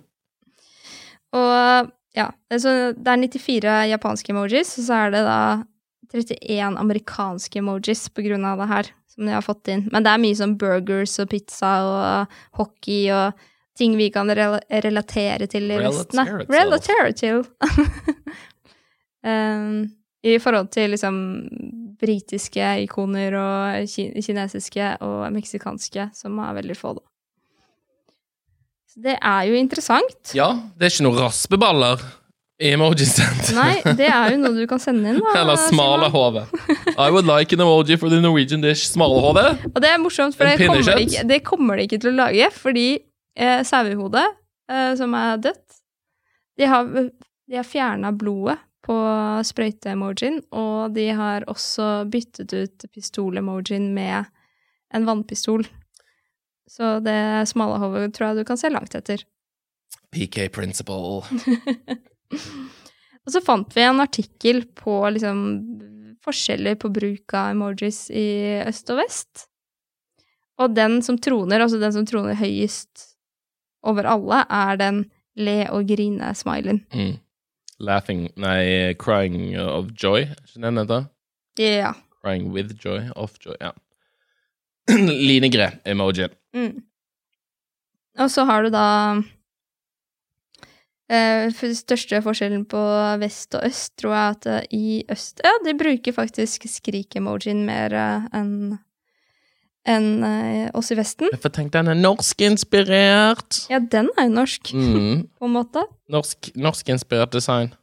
Og 1.38 1.91
ja, 2.17 2.28
så 2.60 2.74
det 2.91 3.08
er 3.08 3.22
94 3.24 3.76
japanske 3.91 4.34
emojis, 4.34 4.74
og 4.80 4.88
så 4.88 4.98
er 5.06 5.13
det 5.13 5.22
da 5.28 5.41
31 6.12 6.80
amerikanske 6.80 7.62
emojis 7.62 8.10
på 8.12 8.26
grunn 8.26 8.44
av 8.48 8.60
det 8.60 8.67
her, 8.72 8.91
som 9.13 9.28
de 9.28 9.36
har 9.36 9.46
fått 9.46 9.72
inn. 9.72 9.86
Men 9.94 10.04
det 10.04 10.12
er 10.12 10.24
mye 10.24 10.39
sånn 10.39 10.58
burgers 10.60 11.15
og 11.24 11.32
pizza 11.32 11.72
og 11.88 12.36
hockey 12.60 13.08
og 13.15 13.48
ting 13.80 13.96
vi 13.98 14.10
kan 14.13 14.30
rel 14.36 14.60
relatere 14.84 15.48
til 15.52 15.72
i 15.72 15.80
listene. 15.80 16.28
Relatere 16.52 17.15
til. 17.17 17.46
Um, 19.24 19.88
I 20.22 20.36
forhold 20.38 20.67
til 20.70 20.91
liksom 20.94 21.15
britiske 22.02 22.65
ikoner 22.84 23.34
og 23.39 23.88
kinesiske 23.89 24.89
og 25.02 25.24
meksikanske, 25.34 26.12
som 26.13 26.38
er 26.44 26.60
veldig 26.60 26.78
få, 26.78 26.94
da. 27.00 27.11
Så 28.91 28.99
det 28.99 29.13
er 29.23 29.45
jo 29.47 29.56
interessant. 29.56 30.34
Ja, 30.36 30.49
det 30.75 30.88
er 30.88 30.91
ikke 30.91 31.06
noen 31.06 31.21
raspeballer 31.23 32.01
i 32.62 32.73
emojisent. 32.75 33.54
Nei, 33.58 33.77
det 33.97 34.10
er 34.12 34.34
jo 34.34 34.41
noe 34.41 34.51
du 34.58 34.65
kan 34.69 34.82
sende 34.84 35.13
inn, 35.13 35.21
da. 35.23 35.36
Eller 35.41 35.62
smalahove. 35.69 36.43
I 36.97 37.08
would 37.08 37.30
like 37.30 37.56
an 37.56 37.63
emoji 37.63 37.95
for 38.01 38.12
the 38.12 38.19
Norwegian 38.21 38.63
dish 38.65 38.89
smalahove. 38.91 39.45
Og 39.71 39.80
det 39.80 39.93
er 39.93 40.01
morsomt, 40.01 40.36
for 40.36 40.49
det 40.49 40.60
kommer, 40.60 40.84
de 40.84 41.08
ikke, 41.08 41.23
det 41.30 41.39
kommer 41.47 41.80
de 41.80 41.88
ikke 41.88 42.01
til 42.04 42.12
å 42.12 42.17
lage, 42.19 42.51
fordi 42.51 42.88
eh, 42.99 43.63
sauehodet, 43.67 44.27
eh, 44.71 44.91
som 44.99 45.15
er 45.17 45.39
dødt, 45.47 45.80
de 46.60 46.67
har, 46.67 46.91
de 46.91 47.58
har 47.58 47.65
fjerna 47.67 48.12
blodet 48.12 48.60
på 48.86 48.97
sprøyte-emojien, 49.47 50.41
og 50.58 50.91
de 50.97 51.08
har 51.15 51.45
også 51.49 52.10
byttet 52.12 52.51
ut 52.51 52.91
pistol-emojien 52.91 53.91
med 53.95 54.27
en 54.91 55.08
vannpistol. 55.08 55.63
Så 56.71 56.97
det 57.03 57.19
smalahovet 57.51 58.13
tror 58.15 58.31
jeg 58.31 58.41
du 58.41 58.47
kan 58.47 58.60
se 58.60 58.71
langt 58.71 58.95
etter. 58.95 59.25
PK 60.12 60.45
principle. 60.55 61.21
Og 63.21 63.34
så 63.34 63.41
fant 63.43 63.75
vi 63.75 63.84
en 63.86 64.01
artikkel 64.01 64.63
på 64.77 64.95
liksom 65.13 65.41
forskjeller 66.23 66.77
på 66.79 66.91
bruk 66.93 67.36
av 67.38 67.51
emojis 67.53 68.05
i 68.13 68.27
øst 68.63 68.89
og 68.93 69.01
vest. 69.01 69.47
Og 70.62 70.73
den 70.75 70.99
som 71.05 71.17
troner, 71.21 71.63
altså 71.63 71.79
den 71.81 71.93
som 71.95 72.05
troner 72.07 72.38
høyest 72.38 73.07
over 73.88 74.07
alle, 74.10 74.43
er 74.45 74.79
den 74.79 75.03
le 75.41 75.63
og 75.73 75.89
grine-smilen. 75.89 76.84
Mm. 76.93 77.15
Laughing 77.81 78.27
Nei, 78.38 78.93
crying 79.01 79.55
of 79.57 79.89
joy, 79.97 80.27
er 80.27 80.43
ikke 80.45 80.65
den 80.67 80.81
heter? 80.81 81.07
Ja. 81.57 81.95
Crying 82.21 82.51
with 82.53 82.77
joy, 82.77 83.10
of 83.15 83.39
joy, 83.41 83.57
ja. 83.60 83.73
Linegre-emojien. 85.29 86.36
Mm. 86.55 86.81
Og 88.19 88.31
så 88.31 88.45
har 88.45 88.63
du 88.63 88.73
da 88.73 88.87
Eh, 91.11 91.51
største 91.51 92.21
forskjellen 92.23 92.61
på 92.71 92.79
vest 93.19 93.57
og 93.57 93.65
øst 93.67 93.97
tror 93.99 94.13
jeg 94.15 94.35
at 94.37 94.45
eh, 94.47 94.67
i 94.71 94.85
øst 95.11 95.41
Ja, 95.43 95.51
de 95.65 95.73
bruker 95.75 96.15
faktisk 96.15 96.63
skrik-emojien 96.71 97.65
mer 97.67 97.91
eh, 97.91 98.29
enn 98.39 98.77
enn 99.91 100.07
eh, 100.23 100.69
oss 100.77 100.91
i 100.93 100.95
Vesten. 100.95 101.27
Jeg 101.33 101.41
får 101.41 101.53
tenkt 101.57 101.73
den 101.75 101.89
er 101.91 101.97
norskinspirert. 101.97 103.63
Ja, 103.73 103.79
den 103.81 104.07
er 104.15 104.29
jo 104.29 104.35
norsk, 104.37 104.71
Mm. 104.77 105.25
på 105.39 105.49
en 105.49 105.55
måte. 105.57 105.83
Norsk, 106.07 106.51
norskinspirert 106.55 107.33
design. 107.33 107.73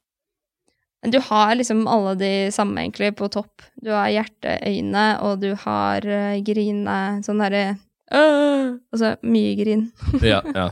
Men 1.02 1.12
du 1.12 1.18
har 1.20 1.52
liksom 1.58 1.84
alle 1.90 2.14
de 2.18 2.32
samme, 2.54 2.80
egentlig, 2.80 3.12
på 3.18 3.28
topp. 3.34 3.66
Du 3.82 3.90
har 3.90 4.08
hjerteøyne, 4.14 5.04
og 5.26 5.42
du 5.42 5.52
har 5.66 6.06
uh, 6.06 6.38
grine 6.46 6.96
Sånn 7.26 7.42
derre 7.42 7.76
Altså 8.12 9.16
mye 9.22 9.54
grin. 9.58 9.88
Ja, 10.24 10.40
ja. 10.54 10.70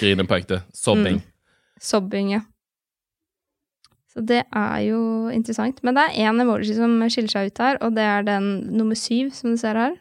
Grine 0.00 0.24
på 0.28 0.36
ekte. 0.38 0.62
Sobbing. 0.76 1.20
Sobbing, 1.80 2.32
ja. 2.36 2.40
Så 4.12 4.22
det 4.24 4.42
er 4.56 4.78
jo 4.88 5.00
interessant. 5.32 5.82
Men 5.84 5.94
det 5.96 6.06
er 6.08 6.26
én 6.28 6.40
emoji 6.42 6.74
som 6.76 6.96
skiller 7.12 7.32
seg 7.32 7.50
ut 7.52 7.60
her, 7.62 7.78
og 7.84 7.94
det 7.96 8.04
er 8.08 8.24
den 8.26 8.48
nummer 8.76 8.96
syv, 8.98 9.30
som 9.36 9.52
du 9.54 9.60
ser 9.60 9.76
her. 9.78 9.96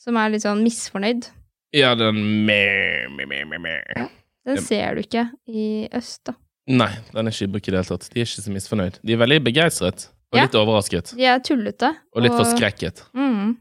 Som 0.00 0.16
er 0.20 0.30
litt 0.32 0.44
sånn 0.46 0.62
misfornøyd. 0.64 1.28
Ja, 1.76 1.94
den 1.98 2.20
meh, 2.46 3.08
meh, 3.16 3.26
meh, 3.46 3.58
meh, 3.60 3.82
Ja. 3.96 4.06
Den 4.48 4.56
ser 4.64 4.94
du 4.96 5.02
ikke 5.02 5.26
i 5.52 5.88
øst, 5.94 6.22
da. 6.26 6.32
Nei, 6.70 6.90
den 7.12 7.26
er 7.28 7.34
ikke 7.34 7.44
i 7.48 7.50
bruk 7.52 7.66
i 7.68 7.72
det 7.74 7.78
hele 7.82 7.88
tatt. 7.90 8.06
De 8.12 8.20
er 8.22 8.24
ikke 8.28 8.44
så 8.46 8.52
misfornøyd. 8.54 8.96
De 9.04 9.12
er 9.12 9.20
veldig 9.20 9.40
begeistret. 9.44 10.08
Og 10.32 10.38
Ja. 10.38 10.44
litt 10.46 10.54
overrasket. 10.54 11.12
De 11.18 11.24
er 11.26 11.38
tullete. 11.44 11.90
Og 12.14 12.22
litt 12.22 12.32
forskrekket. 12.32 13.02
Mm, 13.12 13.56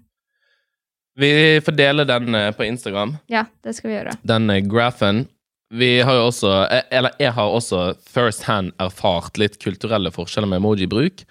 Vi 1.19 1.32
får 1.65 1.75
dele 1.75 2.05
den 2.08 2.36
eh, 2.36 2.51
på 2.55 2.63
Instagram. 2.63 3.17
ja, 3.27 3.45
det 3.63 3.75
skal 3.75 3.91
vi 3.91 3.97
gjøre. 3.97 4.15
Den 4.23 4.47
grafen. 4.47 4.69
graphen. 4.71 5.27
Vi 5.69 5.99
har 6.01 6.15
jo 6.17 6.29
også, 6.32 6.51
eh, 6.71 6.84
eller 6.97 7.12
jeg 7.19 7.34
har 7.36 7.49
også 7.53 7.93
first 8.01 8.43
hand 8.47 8.71
erfart 8.82 9.38
litt 9.38 9.60
kulturelle 9.62 10.12
forskjeller 10.12 10.49
med 10.49 10.62
emoji-bruk. 10.63 11.25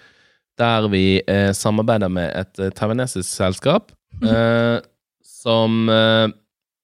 Der 0.59 0.87
vi 0.91 1.21
eh, 1.27 1.51
samarbeider 1.55 2.11
med 2.11 2.31
et 2.35 2.59
eh, 2.59 2.69
taiwanesisk 2.75 3.27
selskap 3.29 3.91
eh, 4.23 4.79
som 5.23 5.89
eh, 5.89 6.27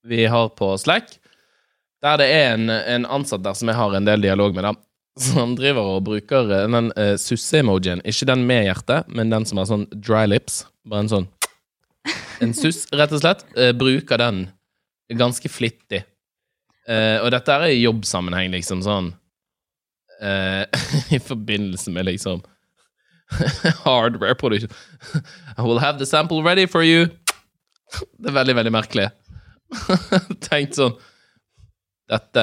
vi 0.06 0.26
har 0.26 0.48
på 0.56 0.72
Slack. 0.80 1.18
Der 2.02 2.18
det 2.20 2.28
er 2.32 2.54
en, 2.54 2.70
en 2.70 3.06
ansatt 3.06 3.44
der 3.44 3.56
som 3.56 3.68
jeg 3.68 3.76
har 3.78 3.96
en 3.96 4.08
del 4.08 4.20
dialog 4.24 4.54
med, 4.56 4.64
da. 4.64 4.74
Som 5.16 5.54
driver 5.56 5.94
og 5.96 6.04
bruker 6.08 6.50
eh, 6.52 6.68
den 6.68 6.90
eh, 6.96 7.14
susse-emojien. 7.20 8.02
Ikke 8.04 8.28
den 8.28 8.44
med 8.48 8.66
hjerte, 8.68 9.02
men 9.08 9.32
den 9.32 9.46
som 9.48 9.60
er 9.60 9.68
sånn 9.68 9.86
dry 9.94 10.26
lips. 10.28 10.64
Bare 10.86 11.06
en 11.06 11.12
sånn 11.12 11.28
En 12.44 12.52
suss, 12.54 12.84
rett 12.92 13.12
og 13.14 13.22
slett. 13.22 13.44
Eh, 13.56 13.72
bruker 13.76 14.20
den 14.20 14.46
ganske 15.12 15.48
flittig. 15.50 16.02
Eh, 16.86 17.18
og 17.22 17.30
dette 17.34 17.54
er 17.54 17.72
i 17.72 17.82
jobbsammenheng, 17.82 18.52
liksom 18.54 18.82
sånn 18.84 19.10
eh, 20.22 20.62
I 21.16 21.18
forbindelse 21.18 21.90
med 21.94 22.06
liksom 22.10 22.44
hardware 23.84 24.36
production. 24.38 24.70
I 25.56 25.62
will 25.62 25.80
have 25.82 25.98
the 25.98 26.06
sample 26.06 26.42
ready 26.42 26.66
for 26.66 26.84
you. 26.86 27.08
Det 28.18 28.30
er 28.30 28.38
veldig, 28.38 28.54
veldig 28.60 28.74
merkelig. 28.74 29.08
Tenkt 30.46 30.78
sånn 30.78 30.94
Dette 32.06 32.42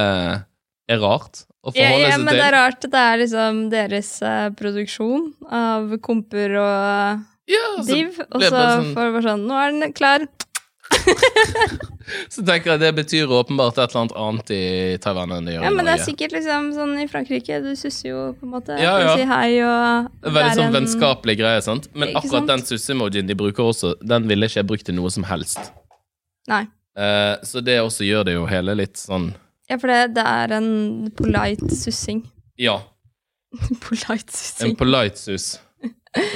er 0.92 1.00
rart 1.00 1.46
å 1.64 1.72
forholde 1.72 1.72
seg 1.72 1.94
til. 1.96 2.04
ja, 2.04 2.16
seg 2.18 2.24
men 2.26 2.36
det 2.36 2.44
er 2.44 2.56
rart. 2.58 2.88
Det 2.92 3.04
er 3.12 3.20
liksom 3.22 3.62
deres 3.72 4.10
uh, 4.26 4.50
produksjon 4.60 5.30
av 5.48 5.94
komper 6.04 6.58
og 6.60 7.24
Ja, 7.52 7.64
så, 7.84 7.90
div, 7.92 8.20
og 8.32 8.42
så 8.42 8.50
sånn- 8.54 8.94
får 8.96 9.10
du 9.10 9.16
bare 9.18 9.28
sånn 9.28 9.42
Nå 9.50 9.58
er 9.60 9.72
den 9.76 9.94
klar. 9.94 10.28
så 12.34 12.44
tenker 12.46 12.74
jeg 12.74 12.82
det 12.84 12.90
betyr 12.98 13.32
åpenbart 13.34 13.78
et 13.82 13.90
eller 13.94 14.02
annet 14.04 14.16
annet 14.26 14.52
i 14.54 14.62
Taiwan 15.04 15.32
enn 15.36 15.48
det 15.48 15.56
gjør 15.56 15.66
Ja, 15.66 15.72
men 15.74 15.88
det 15.88 15.94
er 15.98 16.04
sikkert 16.06 16.36
liksom 16.36 16.70
sånn 16.76 16.94
i 17.02 17.08
Frankrike. 17.12 17.60
Du 17.64 17.72
susser 17.80 18.10
jo 18.12 18.22
på 18.40 18.48
en 18.48 18.54
måte 18.56 18.78
Ja, 18.80 18.94
ja. 19.02 19.16
si 19.18 19.26
hei 19.30 19.50
og 19.66 20.10
Veldig 20.28 20.54
sånn 20.58 20.66
en- 20.70 20.78
vennskapelig 20.78 21.38
greie, 21.40 21.62
sant? 21.66 21.88
Men 21.96 22.14
akkurat 22.14 22.44
sant? 22.44 22.52
den 22.54 22.66
susse-emojien 22.70 23.28
de 23.28 23.38
bruker 23.40 23.64
også, 23.72 23.96
den 24.04 24.28
ville 24.30 24.48
ikke 24.50 24.62
jeg 24.62 24.70
brukt 24.70 24.86
til 24.88 24.96
noe 25.00 25.12
som 25.14 25.24
helst. 25.28 25.72
Nei. 26.52 26.66
Eh, 26.96 27.36
så 27.48 27.64
det 27.66 27.80
også 27.82 28.06
gjør 28.06 28.26
det 28.28 28.34
jo 28.38 28.46
hele 28.46 28.76
litt 28.78 29.00
sånn 29.02 29.32
Ja, 29.72 29.78
for 29.82 29.88
det, 29.90 30.14
det 30.14 30.24
er 30.28 30.52
en 30.60 31.10
polite 31.18 31.72
sussing. 31.74 32.26
Ja, 32.60 32.82
polite 33.88 34.66
en 34.66 34.76
polite 34.78 35.18
sus. 35.18 35.58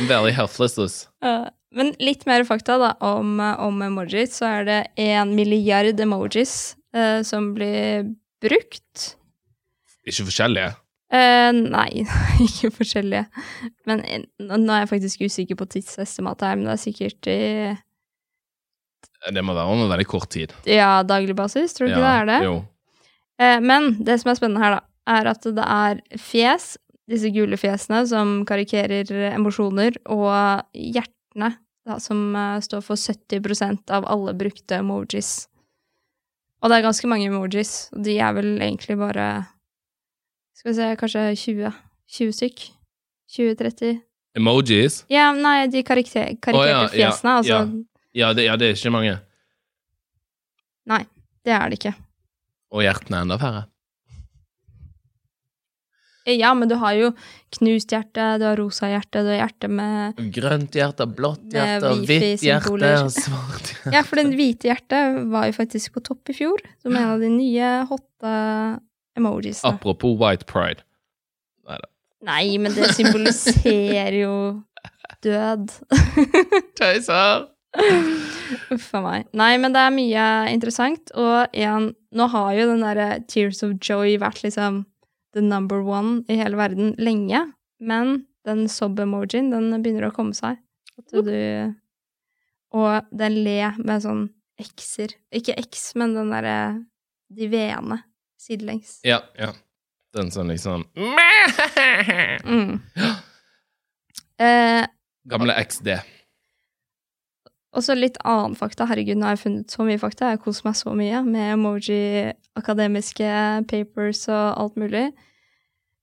Very 0.09 0.33
helpless. 0.33 1.05
Uh, 1.23 1.47
men 1.75 1.93
litt 2.01 2.25
mer 2.29 2.45
fakta 2.47 2.79
da 2.81 2.93
om, 3.05 3.37
uh, 3.39 3.53
om 3.67 3.81
emojis. 3.85 4.39
Så 4.39 4.47
er 4.49 4.67
det 4.67 4.79
en 5.03 5.35
milliard 5.37 5.99
emojis 5.99 6.75
uh, 6.95 7.21
som 7.27 7.53
blir 7.57 8.09
brukt. 8.43 9.13
Ikke 10.07 10.27
forskjellige. 10.29 10.73
Eh, 11.07 11.49
nei, 11.55 12.03
ikke 12.47 12.71
forskjellige. 12.81 13.27
Men 13.87 14.03
eh, 14.03 14.23
nå 14.43 14.73
er 14.73 14.83
jeg 14.83 14.91
faktisk 14.91 15.23
usikker 15.27 15.59
på 15.59 15.69
tidsestimatet 15.77 16.49
her, 16.49 16.57
men 16.57 16.67
det 16.67 16.73
er 16.75 16.81
sikkert 16.81 17.29
i 17.31 17.39
Det 19.31 19.43
må 19.43 19.55
være 19.55 19.71
om 19.71 19.85
en 19.85 19.93
veldig 19.93 20.07
kort 20.07 20.29
tid. 20.35 20.53
ja, 20.67 21.03
daglig 21.07 21.35
basis, 21.35 21.73
tror 21.73 21.87
du 21.87 21.93
ikke 21.93 22.03
det 22.03 22.15
er 22.15 22.27
det? 22.31 22.41
Jo. 22.43 22.57
Eh, 23.39 23.59
men 23.63 23.93
det 24.03 24.19
som 24.19 24.33
er 24.33 24.39
spennende 24.39 24.63
her, 24.65 24.77
da, 24.77 24.83
er 25.07 25.31
at 25.31 25.47
det 25.55 25.67
er 25.77 26.19
fjes, 26.19 26.75
disse 27.07 27.31
gule 27.35 27.57
fjesene 27.59 28.01
som 28.09 28.41
karikerer 28.47 29.11
emosjoner, 29.31 29.99
og 30.11 30.65
hjertene, 30.75 31.53
da, 31.87 31.99
som 32.03 32.35
eh, 32.35 32.57
står 32.63 32.83
for 32.83 32.99
70% 32.99 33.93
av 33.95 34.07
alle 34.11 34.35
brukte 34.37 34.81
emojis. 34.81 35.47
Og 36.61 36.71
det 36.71 36.79
er 36.79 36.87
ganske 36.87 37.09
mange 37.09 37.29
emojis, 37.29 37.75
og 37.93 38.03
de 38.03 38.17
er 38.19 38.33
vel 38.35 38.57
egentlig 38.57 38.97
bare 38.99 39.27
Skal 40.57 40.71
vi 40.71 40.77
se, 40.79 40.87
kanskje 40.97 41.23
20? 41.37 41.75
20 42.17 42.33
stykk? 42.33 42.63
20-30? 43.29 43.99
Emojis? 44.39 45.03
Ja, 45.11 45.29
nei, 45.35 45.67
de 45.69 45.83
karikter, 45.85 46.33
karikerte 46.41 46.57
oh, 46.57 46.65
ja, 46.65 46.89
fjesene, 46.93 47.37
altså. 47.43 47.53
ja. 47.53 47.93
Ja 48.17 48.31
det, 48.33 48.47
ja, 48.47 48.55
det 48.57 48.71
er 48.71 48.77
ikke 48.79 48.89
mange. 48.95 49.17
Nei, 50.89 51.03
Det 51.45 51.53
er 51.53 51.69
det 51.69 51.77
ikke. 51.77 51.93
Og 52.73 52.81
hjertene 52.83 53.19
er 53.19 53.27
enda 53.27 53.37
færre. 53.39 53.61
Ja, 56.27 56.51
men 56.57 56.67
du 56.67 56.75
har 56.81 56.95
jo 56.97 57.11
knust 57.55 57.93
hjerte, 57.93 58.25
du 58.41 58.43
har 58.43 58.57
rosa 58.59 58.89
hjerte, 58.91 59.21
du 59.23 59.29
har 59.31 59.45
hjerte 59.45 59.69
med 59.71 60.17
Grønt 60.35 60.75
hjerte, 60.75 61.07
blått 61.07 61.45
hjerte, 61.55 61.93
hvitt 62.03 62.43
hjerte 62.43 62.73
og 62.73 63.13
svart 63.15 63.71
hjerte. 63.71 63.93
Ja, 63.95 64.03
for 64.03 64.19
den 64.19 64.33
hvite 64.35 64.67
hjertet 64.71 65.21
var 65.31 65.47
jo 65.47 65.55
faktisk 65.55 65.95
på 65.95 66.03
topp 66.09 66.33
i 66.33 66.35
fjor, 66.35 66.63
som 66.83 66.95
en 66.97 67.13
av 67.15 67.23
de 67.23 67.31
nye 67.31 67.71
hotte 67.87 68.33
emojisene. 69.17 69.71
Apropos 69.77 70.17
white 70.19 70.47
pride. 70.49 70.83
Nei, 72.27 72.57
men 72.59 72.73
det 72.73 72.89
symboliserer 72.97 74.15
jo 74.23 74.33
død. 75.23 75.69
Tøyser! 76.79 77.45
Uff 78.73 78.87
a 78.95 79.01
meg. 79.03 79.27
Nei, 79.37 79.53
men 79.61 79.73
det 79.75 79.83
er 79.83 79.93
mye 79.93 80.27
interessant, 80.51 81.11
og 81.15 81.53
igjen, 81.55 81.91
Nå 82.17 82.25
har 82.31 82.53
jo 82.57 82.69
den 82.71 82.81
derre 82.81 83.07
Tears 83.29 83.59
of 83.67 83.75
Joy 83.83 84.15
vært 84.21 84.41
liksom 84.45 84.85
the 85.37 85.43
number 85.45 85.83
one 85.85 86.23
i 86.27 86.37
hele 86.39 86.57
verden 86.57 86.95
lenge, 86.97 87.43
men 87.79 88.25
den 88.47 88.65
sob-emojien, 88.71 89.51
den 89.53 89.69
begynner 89.83 90.09
å 90.09 90.15
komme 90.15 90.33
seg. 90.37 90.57
At 90.97 91.13
du 91.13 91.75
Og 92.75 93.05
den 93.15 93.35
le 93.45 93.59
med 93.77 94.01
sånn 94.03 94.25
x-er. 94.59 95.13
Ikke 95.31 95.55
x, 95.61 95.91
men 95.95 96.15
den 96.17 96.33
derre 96.33 96.57
De 97.31 97.47
v-ene 97.51 98.01
sidelengs. 98.39 98.97
Ja, 99.07 99.21
ja. 99.37 99.51
Den 100.15 100.31
som 100.31 100.49
liksom 100.49 100.87
Mm. 102.47 102.79
Eh, 104.37 104.83
Gamle 105.25 105.55
XD. 105.65 105.87
Og 107.77 107.85
så 107.85 107.93
litt 107.93 108.17
annen 108.25 108.55
fakta. 108.57 108.87
Herregud, 108.89 109.19
nå 109.19 109.27
har 109.27 109.35
jeg 109.35 109.43
funnet 109.43 109.73
så 109.73 109.85
mye 109.85 110.01
fakta. 110.01 110.31
Jeg 110.33 110.41
koser 110.41 110.65
meg 110.65 110.77
så 110.79 110.93
mye 110.97 111.21
med 111.27 111.51
emoji, 111.53 111.99
akademiske 112.57 113.33
papers 113.69 114.23
og 114.31 114.45
alt 114.63 114.79
mulig. 114.81 115.05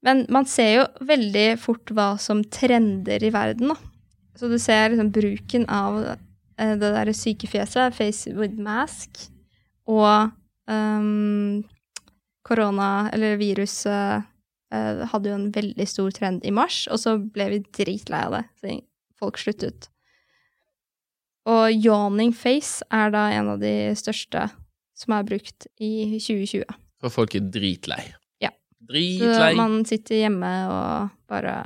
Men 0.07 0.23
man 0.33 0.47
ser 0.47 0.71
jo 0.77 0.85
veldig 1.09 1.49
fort 1.59 1.91
hva 1.97 2.13
som 2.21 2.45
trender 2.53 3.25
i 3.25 3.33
verden, 3.35 3.73
da. 3.73 3.79
Så 4.39 4.51
du 4.51 4.59
ser 4.61 4.93
liksom 4.93 5.11
bruken 5.15 5.65
av 5.71 5.99
eh, 6.05 6.75
det 6.79 6.91
derre 6.91 7.15
sykefjeset, 7.15 7.95
face 7.97 8.35
with 8.35 8.59
mask, 8.61 9.23
og 9.91 10.31
um, 10.71 11.63
korona, 12.45 13.09
eller 13.15 13.39
viruset, 13.41 14.27
eh, 14.75 15.05
hadde 15.11 15.31
jo 15.31 15.39
en 15.39 15.51
veldig 15.55 15.89
stor 15.89 16.15
trend 16.19 16.45
i 16.45 16.53
mars, 16.55 16.85
og 16.91 17.01
så 17.01 17.17
ble 17.19 17.49
vi 17.55 17.65
dritlei 17.79 18.25
av 18.27 18.39
det. 18.39 18.45
Så 18.61 18.77
folk 19.23 19.41
sluttet. 19.41 19.89
Og 21.51 21.75
yawning 21.77 22.33
face 22.37 22.85
er 22.95 23.11
da 23.13 23.27
en 23.37 23.51
av 23.55 23.61
de 23.61 23.93
største 23.99 24.47
som 24.97 25.17
er 25.17 25.27
brukt 25.29 25.67
i 25.83 26.17
2020. 26.17 26.65
For 27.03 27.13
folk 27.13 27.35
er 27.37 27.49
dritlei. 27.53 28.03
Ja. 28.41 28.53
Dritlei. 28.81 29.51
Så 29.53 29.59
man 29.59 29.83
sitter 29.89 30.23
hjemme 30.23 30.53
og 30.71 31.11
bare 31.29 31.57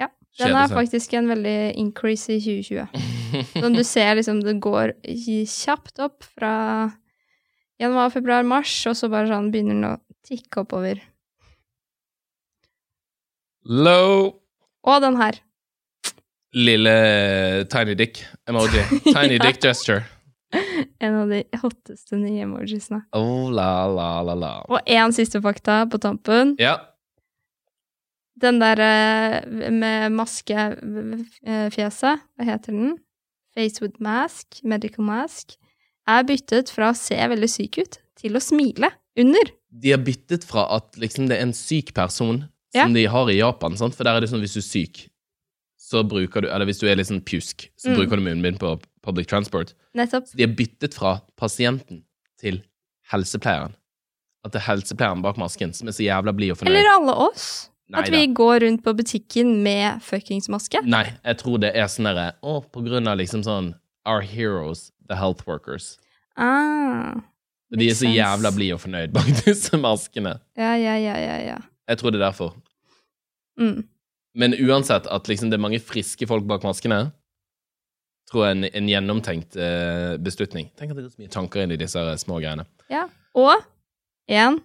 Ja. 0.00 0.08
Den 0.40 0.56
er 0.56 0.72
faktisk 0.72 1.12
en 1.14 1.30
veldig 1.30 1.76
increase 1.78 2.34
i 2.34 2.40
2020. 2.42 2.88
Som 3.62 3.76
du 3.76 3.84
ser 3.86 4.16
liksom, 4.18 4.42
det 4.42 4.58
går 4.64 4.96
kjapt 5.46 6.02
opp 6.02 6.26
fra 6.26 6.90
januar, 7.80 8.10
februar, 8.10 8.42
mars, 8.46 8.74
og 8.90 8.96
så 8.98 9.08
bare 9.12 9.30
sånn 9.30 9.50
begynner 9.54 9.78
den 9.78 9.88
å 9.92 9.94
tikke 10.26 10.64
oppover. 10.64 11.00
Low. 13.62 14.42
Og 14.82 15.02
den 15.04 15.16
her. 15.20 15.38
Lille 16.52 17.64
tiny 17.72 17.94
dick-emoji. 17.96 18.82
Tiny 19.06 19.38
dick 19.40 19.56
gesture. 19.64 20.02
En 21.00 21.14
av 21.22 21.30
de 21.32 21.38
hotteste 21.62 22.16
nye 22.20 22.42
emojisene. 22.44 22.98
Oh, 23.16 23.48
la, 23.50 23.86
la, 23.88 24.08
la, 24.26 24.34
la. 24.36 24.50
Og 24.68 24.84
én 24.92 25.12
siste 25.16 25.40
fakta 25.40 25.86
på 25.88 25.96
tampen. 26.02 26.52
Ja. 26.60 26.74
Den 28.42 28.58
der 28.60 28.80
eh, 28.82 29.70
med 29.72 30.12
maskefjeset, 30.12 32.20
hva 32.36 32.44
heter 32.48 32.72
den? 32.76 32.96
Face 33.56 33.80
with 33.84 34.00
mask, 34.02 34.60
medical 34.64 35.04
mask, 35.04 35.56
er 36.08 36.24
byttet 36.28 36.70
fra 36.72 36.90
å 36.92 36.96
se 36.96 37.16
veldig 37.16 37.48
syk 37.52 37.78
ut 37.82 37.98
til 38.20 38.36
å 38.36 38.40
smile 38.42 38.88
under. 39.20 39.50
De 39.72 39.92
har 39.94 40.00
byttet 40.04 40.44
fra 40.48 40.66
at 40.76 40.96
liksom, 41.00 41.28
det 41.30 41.38
er 41.38 41.46
en 41.48 41.56
syk 41.56 41.92
person, 41.96 42.44
Ja. 42.74 42.84
som 42.86 42.94
de 42.96 43.04
har 43.04 43.28
i 43.28 43.36
Japan, 43.38 43.76
sant? 43.76 43.94
for 43.94 44.04
der 44.08 44.16
er 44.16 44.20
det 44.24 44.30
sånn 44.32 44.40
hvis 44.40 44.54
du 44.56 44.60
er 44.62 44.68
syk, 44.68 45.02
så 45.92 46.00
bruker 46.08 46.42
du 46.44 46.48
Eller 46.48 46.66
hvis 46.68 46.80
du 46.80 46.86
er 46.88 46.96
litt 46.98 47.08
sånn 47.10 47.20
pjusk, 47.24 47.68
så 47.76 47.90
Mm. 47.92 47.96
bruker 48.00 48.16
du 48.18 48.22
munnbind 48.24 48.58
på 48.62 48.72
public 49.04 49.28
transport. 49.28 49.74
Nettopp. 49.94 50.26
Så 50.30 50.36
de 50.36 50.46
har 50.46 50.54
byttet 50.56 50.94
fra 50.96 51.20
pasienten 51.36 52.02
til 52.40 52.62
helsepleieren. 53.12 53.74
At 54.44 54.52
det 54.56 54.62
er 54.62 54.66
helsepleieren 54.72 55.22
bak 55.22 55.36
masken 55.38 55.72
som 55.76 55.86
er 55.88 55.92
så 55.94 56.02
jævla 56.06 56.32
blid 56.34 56.50
og 56.54 56.58
fornøyd. 56.62 56.74
Eller 56.80 56.90
alle 56.96 57.14
oss. 57.28 57.68
Nei 57.92 58.00
At 58.00 58.08
vi 58.10 58.26
da. 58.26 58.32
går 58.32 58.60
rundt 58.64 58.82
på 58.82 58.94
butikken 58.96 59.62
med 59.62 60.00
fuckings 60.02 60.48
maske. 60.48 60.80
Nei, 60.86 61.04
jeg 61.24 61.36
tror 61.42 61.58
det 61.60 61.74
er 61.76 61.86
sånn 61.92 62.08
derre 62.08 62.32
Å, 62.42 62.62
på 62.72 62.80
grunn 62.86 63.06
av 63.06 63.18
liksom 63.20 63.42
sånn 63.44 63.74
Our 64.06 64.22
heroes, 64.22 64.90
the 65.08 65.14
health 65.14 65.46
workers. 65.46 65.98
Ah, 66.36 67.20
de 67.70 67.86
er 67.86 67.92
så 67.94 68.06
sense. 68.06 68.16
jævla 68.16 68.50
blide 68.56 68.74
og 68.74 68.80
fornøyd 68.80 69.12
bak 69.12 69.26
disse 69.44 69.76
maskene. 69.78 70.38
Ja, 70.56 70.74
ja, 70.74 70.96
ja, 70.96 71.16
ja, 71.20 71.36
ja. 71.52 71.58
Jeg 71.88 71.98
tror 72.00 72.10
det 72.14 72.20
er 72.22 72.30
derfor. 72.30 72.54
Mm. 73.60 73.84
Men 74.38 74.54
uansett 74.56 75.06
at 75.12 75.28
liksom 75.28 75.50
det 75.52 75.58
er 75.58 75.64
mange 75.64 75.80
friske 75.82 76.26
folk 76.28 76.46
bak 76.48 76.64
maskene, 76.64 77.10
tror 78.30 78.46
jeg 78.46 78.56
en, 78.56 78.68
en 78.70 78.88
gjennomtenkt 78.88 79.58
eh, 79.60 80.14
beslutning. 80.24 80.70
Tenk 80.78 80.94
at 80.94 80.98
det 81.00 81.04
går 81.06 81.14
så 81.14 81.22
mye 81.24 81.32
tanker 81.32 81.64
inn 81.64 81.74
i 81.74 81.80
disse 81.80 82.00
her 82.00 82.16
små 82.20 82.40
greiene. 82.40 82.66
ja. 82.92 83.08
Og 83.32 83.64
én 84.28 84.58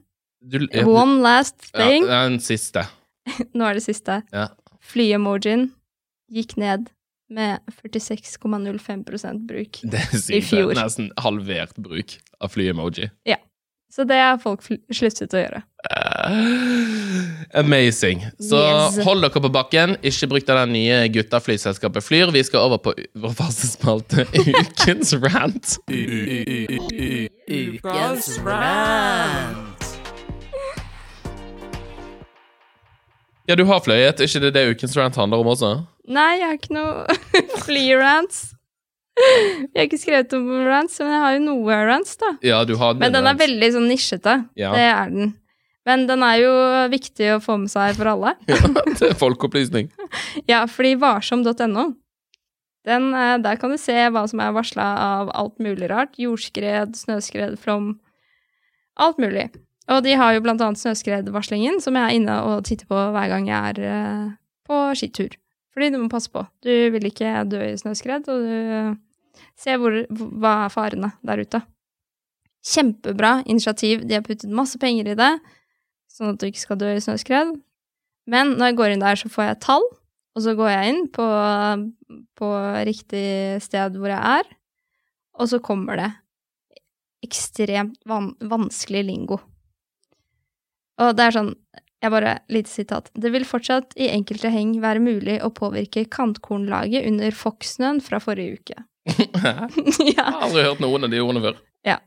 one 0.86 1.22
last 1.24 1.72
thing. 1.72 2.04
er 2.04 2.30
den 2.30 2.40
siste. 2.44 2.84
Nå 3.58 3.66
er 3.68 3.80
det 3.80 3.84
siste. 3.86 4.22
Ja. 4.36 4.50
Fly-emojien 4.84 5.70
gikk 6.32 6.58
ned 6.60 6.90
med 7.32 7.60
46,05% 7.84 9.48
bruk. 9.48 9.80
Det 9.92 10.00
er 10.04 10.36
I 10.36 10.42
fjor. 10.44 10.72
Det 10.72 10.78
er 10.78 10.84
Nesten 10.84 11.10
halvert 11.20 11.76
bruk 11.80 12.18
av 12.44 12.54
fly-emoji. 12.54 13.10
Så 13.88 14.04
det 14.04 14.18
har 14.20 14.36
folk 14.44 14.66
sluttet 14.92 15.32
å 15.32 15.40
gjøre. 15.40 15.62
Eh, 15.88 16.07
Amazing. 17.54 18.26
Så 18.40 18.58
Yes. 18.60 18.98
hold 19.06 19.22
dere 19.24 19.42
på 19.42 19.50
bakken. 19.54 19.96
Ikke 20.04 20.28
bruk 20.30 20.46
det 20.48 20.56
nye 20.56 20.66
nye 20.70 21.08
guttaflyselskapet 21.14 22.04
Flyr. 22.04 22.32
Vi 22.36 22.44
skal 22.44 22.60
over 22.68 22.78
på 22.84 22.94
vår 23.16 23.34
faste 23.38 23.68
spalte 23.72 24.26
Ukens 24.62 25.14
rant. 25.24 25.78
Ukens 27.48 28.40
rant. 28.44 29.84
Ja, 33.48 33.56
du 33.56 33.64
har 33.70 33.80
fløyet. 33.80 34.20
ikke 34.20 34.42
det 34.44 34.54
det 34.58 34.66
ukens 34.76 34.98
rant 35.00 35.16
handler 35.16 35.40
om 35.40 35.48
også? 35.54 35.72
Nei, 36.12 36.34
jeg 36.42 36.48
har 36.50 36.58
ikke 36.60 36.76
noe 36.76 37.06
fly-rants. 37.66 38.42
Jeg 39.18 39.72
har 39.80 39.88
ikke 39.88 39.98
skrevet 40.02 40.34
om 40.38 40.50
rants, 40.68 41.00
men 41.02 41.10
jeg 41.16 41.22
har 41.24 41.32
jo 41.38 41.40
noe 41.48 41.78
rants, 41.88 42.18
da. 42.22 42.34
Ja, 42.46 42.60
du 42.68 42.76
har 42.78 42.94
Men 43.00 43.16
den 43.16 43.26
er 43.26 43.40
veldig 43.40 43.70
sånn 43.74 43.88
nisjete. 43.90 44.36
Ja. 44.60 44.74
Det 44.76 44.84
er 44.92 45.14
den. 45.16 45.32
Men 45.88 46.04
den 46.10 46.24
er 46.26 46.42
jo 46.42 46.56
viktig 46.92 47.30
å 47.36 47.44
få 47.44 47.56
med 47.62 47.72
seg 47.72 47.96
for 48.00 48.12
alle. 48.12 48.36
Ja, 48.52 48.60
er 49.08 49.16
folkeopplysning. 49.20 49.92
Ja, 50.52 50.66
fordi 50.70 50.96
varsom.no, 51.00 51.86
eh, 52.88 53.38
der 53.44 53.62
kan 53.62 53.72
du 53.72 53.80
se 53.80 53.96
hva 54.12 54.26
som 54.28 54.44
er 54.44 54.56
varsla 54.56 54.88
av 55.06 55.32
alt 55.32 55.56
mulig 55.64 55.90
rart. 55.92 56.20
Jordskred, 56.20 56.98
snøskred, 57.00 57.56
flom. 57.62 57.96
Alt 59.00 59.22
mulig. 59.22 59.48
Og 59.88 60.04
de 60.04 60.18
har 60.20 60.36
jo 60.36 60.44
blant 60.44 60.62
annet 60.64 60.82
snøskredvarslingen, 60.82 61.80
som 61.84 61.96
jeg 61.96 62.04
er 62.04 62.20
inne 62.20 62.38
og 62.44 62.66
titter 62.68 62.90
på 62.90 63.04
hver 63.16 63.32
gang 63.32 63.48
jeg 63.48 63.74
er 63.74 63.84
eh, 63.88 64.24
på 64.68 64.82
skitur. 65.00 65.38
Fordi 65.78 65.92
du 65.94 66.00
må 66.02 66.10
passe 66.12 66.32
på. 66.34 66.44
Du 66.66 66.74
vil 66.92 67.08
ikke 67.08 67.46
dø 67.48 67.62
i 67.64 67.78
snøskred, 67.80 68.28
og 68.34 68.44
du 68.44 68.56
eh, 68.82 68.94
ser 69.60 69.80
hvor, 69.80 69.96
hva 70.10 70.54
er 70.66 70.74
farene 70.74 71.14
der 71.24 71.44
ute. 71.46 71.62
Kjempebra 72.68 73.38
initiativ. 73.46 74.04
De 74.04 74.18
har 74.18 74.26
puttet 74.26 74.52
masse 74.52 74.80
penger 74.82 75.14
i 75.14 75.16
det, 75.16 75.32
sånn 76.18 76.34
at 76.34 76.42
du 76.42 76.48
ikke 76.50 76.66
skal 76.66 76.80
dø 76.82 76.92
i 76.96 77.04
snøskred. 77.04 77.56
Men 78.28 78.56
når 78.58 78.72
jeg 78.72 78.78
går 78.82 78.94
inn 78.94 79.04
der, 79.06 79.20
så 79.20 79.32
får 79.32 79.52
jeg 79.52 79.60
tall, 79.64 79.86
og 80.38 80.44
så 80.44 80.54
går 80.58 80.72
jeg 80.74 80.94
inn 80.94 81.04
på, 81.14 81.28
på 82.38 82.54
riktig 82.90 83.28
sted 83.64 83.96
hvor 83.98 84.12
jeg 84.12 84.40
er, 84.42 84.50
og 85.38 85.50
så 85.52 85.62
kommer 85.64 86.02
det 86.02 86.10
ekstremt 87.26 87.98
van 88.10 88.34
vanskelig 88.46 89.04
lingo. 89.08 89.40
Og 91.02 91.14
det 91.18 91.28
er 91.28 91.36
sånn, 91.36 91.54
jeg 92.02 92.14
bare, 92.14 92.34
lite 92.54 92.70
sitat. 92.70 93.10
Det 93.18 93.32
vil 93.34 93.46
fortsatt 93.48 93.96
i 93.98 94.10
enkelte 94.14 94.52
heng 94.54 94.76
være 94.84 95.02
mulig 95.02 95.40
å 95.46 95.50
påvirke 95.54 96.06
kantkornlaget 96.14 97.08
under 97.10 97.34
Fox-snøen 97.34 98.02
fra 98.06 98.22
forrige 98.22 98.60
uke. 98.60 98.84
Jeg 100.04 100.20
har 100.20 100.42
aldri 100.44 100.66
hørt 100.66 100.82
noen 100.84 101.08
av 101.08 101.14
de 101.14 101.22
ordene 101.24 101.42
før. 101.46 101.60
Ja. 101.88 101.98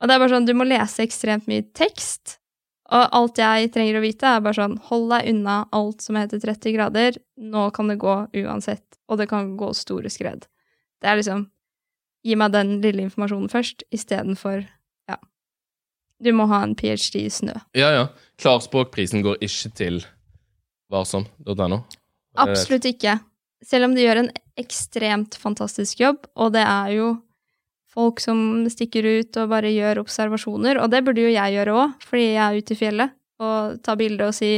Og 0.00 0.08
det 0.08 0.14
er 0.14 0.22
bare 0.22 0.32
sånn, 0.32 0.48
du 0.48 0.54
må 0.56 0.66
lese 0.66 1.04
ekstremt 1.04 1.46
mye 1.50 1.66
tekst, 1.76 2.38
og 2.86 3.16
alt 3.18 3.40
jeg 3.40 3.72
trenger 3.74 3.98
å 3.98 4.04
vite 4.04 4.30
er 4.30 4.42
bare 4.44 4.58
sånn, 4.60 4.76
hold 4.88 5.08
deg 5.10 5.30
unna 5.32 5.56
alt 5.74 6.04
som 6.04 6.18
heter 6.18 6.42
30 6.42 6.74
grader, 6.76 7.18
nå 7.36 7.68
kan 7.74 7.90
det 7.90 7.98
gå 8.02 8.14
uansett, 8.44 8.84
og 9.10 9.18
det 9.20 9.28
kan 9.30 9.56
gå 9.58 9.72
store 9.74 10.10
skred. 10.12 10.46
Det 11.02 11.10
er 11.10 11.18
liksom, 11.18 11.48
gi 12.26 12.38
meg 12.38 12.54
den 12.54 12.76
lille 12.84 13.08
informasjonen 13.08 13.50
først, 13.50 13.82
i 13.90 13.98
stedet 14.00 14.38
for, 14.38 14.62
ja, 15.10 15.18
du 16.22 16.30
må 16.36 16.46
ha 16.52 16.62
en 16.62 16.76
PhD 16.78 17.24
i 17.24 17.32
snø. 17.32 17.56
Ja, 17.76 17.90
ja. 17.94 18.06
Klarspråkprisen 18.40 19.24
går 19.26 19.42
ikke 19.44 19.72
til 19.76 20.00
varsom.no. 20.92 21.82
Absolutt 22.38 22.86
ikke. 22.88 23.18
Selv 23.64 23.88
om 23.88 23.96
de 23.96 24.04
gjør 24.04 24.22
en 24.22 24.34
ekstremt 24.60 25.36
fantastisk 25.40 26.00
jobb, 26.00 26.28
og 26.38 26.54
det 26.54 26.62
er 26.62 26.92
jo 26.94 27.14
folk 27.96 28.20
som 28.20 28.38
stikker 28.68 29.06
ut 29.22 29.36
og 29.40 29.50
bare 29.56 29.72
gjør 29.72 30.02
observasjoner, 30.04 30.78
og 30.84 30.90
det 30.92 31.00
burde 31.06 31.24
jo 31.24 31.32
jeg 31.32 31.56
gjøre 31.56 31.76
òg, 31.80 31.94
fordi 32.04 32.26
jeg 32.34 32.42
er 32.44 32.60
ute 32.62 32.74
i 32.76 32.80
fjellet 32.84 33.14
og 33.40 33.78
tar 33.84 33.96
bilde 34.00 34.28
og 34.30 34.36
si 34.36 34.54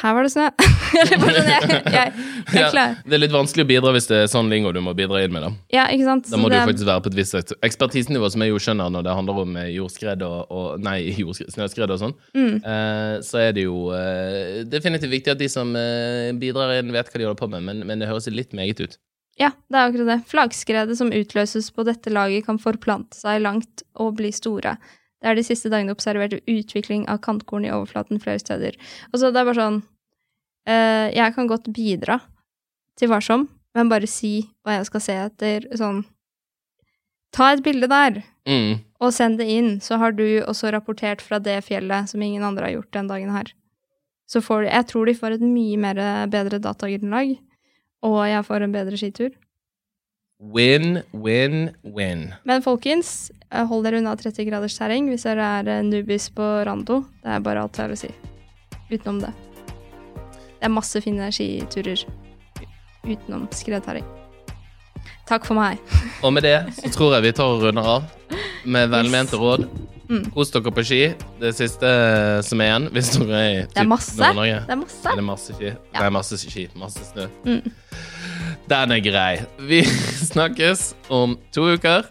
her 0.00 0.12
var 0.14 0.22
det 0.22 0.30
snø. 0.30 0.44
Eller 1.00 1.18
bare 1.18 1.32
sånn, 1.34 1.48
jeg, 1.50 1.64
jeg, 1.66 1.88
jeg, 1.90 2.60
Ja, 2.60 2.68
klar. 2.70 2.92
det 3.10 3.16
er 3.16 3.20
litt 3.24 3.32
vanskelig 3.34 3.64
å 3.64 3.68
bidra 3.72 3.90
hvis 3.96 4.06
det 4.06 4.20
er 4.22 4.28
sånn 4.30 4.46
lingo 4.52 4.70
du 4.76 4.78
må 4.86 4.92
bidra 4.94 5.18
inn 5.26 5.32
med. 5.34 5.42
Da 5.42 5.50
Ja, 5.74 5.88
ikke 5.90 6.06
sant? 6.06 6.28
Da 6.30 6.38
må 6.38 6.46
du 6.46 6.54
det 6.54 6.60
er- 6.60 6.68
faktisk 6.70 6.86
være 6.86 7.02
på 7.02 7.10
et 7.10 7.16
visst 7.18 7.54
ekspertisenivå, 7.66 8.30
som 8.30 8.44
jeg 8.46 8.52
jo 8.52 8.60
skjønner 8.62 8.92
når 8.94 9.08
det 9.08 9.16
handler 9.18 9.40
om 9.42 9.56
eh, 9.58 9.72
jordskred 9.74 10.22
og, 10.28 10.38
og 10.54 10.78
Nei, 10.86 10.94
jordskred, 11.24 11.50
snøskred 11.56 11.90
og 11.96 12.02
sånn. 12.04 12.14
Mm. 12.38 12.54
Eh, 12.62 13.16
så 13.26 13.42
er 13.48 13.56
det 13.58 13.66
jo 13.66 13.80
eh, 13.98 14.62
definitivt 14.70 15.10
viktig 15.16 15.34
at 15.34 15.42
de 15.42 15.50
som 15.50 15.74
eh, 15.74 16.30
bidrar 16.38 16.76
inn, 16.78 16.94
vet 16.94 17.10
hva 17.10 17.18
de 17.18 17.26
holder 17.26 17.42
på 17.42 17.50
med, 17.56 17.66
men, 17.66 17.82
men 17.90 17.98
det 18.04 18.12
høres 18.12 18.30
litt 18.30 18.54
meget 18.54 18.86
ut. 18.86 18.94
Ja, 19.40 19.50
det 19.72 19.78
er 19.78 19.88
akkurat 19.88 20.10
det. 20.10 20.18
Flaggskredet 20.28 20.96
som 20.98 21.12
utløses 21.16 21.70
på 21.72 21.84
dette 21.88 22.12
laget, 22.12 22.44
kan 22.44 22.58
forplante 22.60 23.16
seg 23.16 23.40
langt 23.40 23.84
og 23.96 24.18
bli 24.18 24.28
store. 24.36 24.74
Det 25.20 25.30
er 25.30 25.36
de 25.38 25.44
siste 25.44 25.70
dagene 25.72 25.92
observert 25.96 26.36
utvikling 26.48 27.06
av 27.08 27.22
kantkorn 27.24 27.64
i 27.64 27.72
overflaten 27.72 28.20
flere 28.20 28.40
steder. 28.40 28.76
Og 29.12 29.20
så 29.20 29.30
det 29.32 29.40
er 29.40 29.48
bare 29.48 29.58
sånn 29.60 29.80
eh, 30.68 31.08
Jeg 31.16 31.34
kan 31.36 31.48
godt 31.48 31.68
bidra 31.72 32.20
til 33.00 33.08
hva 33.08 33.20
som, 33.24 33.46
men 33.76 33.88
bare 33.88 34.08
si 34.10 34.50
hva 34.64 34.78
jeg 34.78 34.88
skal 34.90 35.04
se 35.04 35.16
etter. 35.26 35.68
Sånn 35.76 36.04
Ta 37.32 37.52
et 37.54 37.62
bilde 37.62 37.86
der, 37.86 38.24
Mm. 38.48 38.80
og 39.00 39.12
send 39.14 39.38
det 39.38 39.46
inn. 39.46 39.78
Så 39.80 39.96
har 40.00 40.10
du 40.12 40.40
også 40.42 40.72
rapportert 40.74 41.20
fra 41.22 41.38
det 41.38 41.60
fjellet 41.62 42.08
som 42.10 42.20
ingen 42.22 42.42
andre 42.42 42.64
har 42.66 42.72
gjort 42.72 42.90
den 42.96 43.06
dagen 43.06 43.30
her. 43.30 43.52
Så 44.26 44.40
får 44.42 44.64
de 44.64 44.70
Jeg 44.72 44.86
tror 44.88 45.06
de 45.06 45.14
får 45.14 45.32
et 45.36 45.40
mye 45.40 45.76
mer 45.78 46.26
bedre 46.26 46.58
datagrunnlag, 46.58 47.38
og 48.06 48.18
jeg 48.28 48.44
får 48.46 48.64
en 48.64 48.74
bedre 48.74 48.98
skitur. 49.00 49.30
Win, 50.40 51.02
win, 51.12 51.70
win. 51.84 52.30
Men 52.48 52.62
folkens, 52.64 53.30
eh, 53.50 53.66
hold 53.68 53.84
dere 53.84 54.00
unna 54.00 54.14
30 54.16 54.46
graders 54.48 54.78
terreng 54.78 55.10
hvis 55.12 55.26
dere 55.28 55.50
er 55.60 55.68
eh, 55.68 55.82
nubis 55.84 56.30
på 56.32 56.46
rando. 56.64 57.02
Det 57.20 57.34
er 57.36 57.44
bare 57.44 57.66
alt 57.66 57.76
jeg 57.76 57.84
har 57.84 57.92
å 57.92 58.00
si. 58.00 58.08
Utenom 58.88 59.20
det. 59.20 59.34
Det 60.60 60.68
er 60.68 60.72
masse 60.72 61.00
fine 61.04 61.28
skiturer 61.32 62.06
utenom 63.04 63.46
skredterreng. 63.52 64.08
Takk 65.28 65.44
for 65.46 65.60
meg. 65.60 65.78
Og 66.24 66.32
med 66.34 66.44
det 66.48 66.56
så 66.74 66.88
tror 66.92 67.14
jeg 67.18 67.28
vi 67.28 67.36
tar 67.36 67.52
og 67.52 67.62
runder 67.62 67.86
av 67.86 68.08
med 68.64 68.90
velmente 68.92 69.38
råd. 69.40 69.68
Mm. 70.10 70.24
Kos 70.34 70.50
dere 70.50 70.72
på 70.74 70.82
ski. 70.82 71.00
Det 71.38 71.52
siste 71.54 71.90
som 72.46 72.60
er 72.60 72.66
igjen, 72.72 72.88
hvis 72.94 73.12
dere 73.14 73.38
er 73.38 73.50
i 73.50 73.60
Det 73.62 73.82
er 73.84 73.88
masse. 73.90 74.16
Det 74.18 74.26
er 74.26 74.80
masse. 74.80 75.06
Er 75.06 75.20
det 75.20 75.24
masse 75.28 75.54
ski? 75.54 75.70
Ja. 75.70 76.00
Nei, 76.00 76.10
masse 76.18 76.38
ski. 76.42 76.66
Masse 76.78 77.06
snø. 77.12 77.28
Mm. 77.46 77.72
Den 78.70 78.94
er 78.96 79.02
grei. 79.06 79.32
Vi 79.70 79.84
snakkes 80.32 80.90
om 81.08 81.38
to 81.54 81.68
uker. 81.76 82.10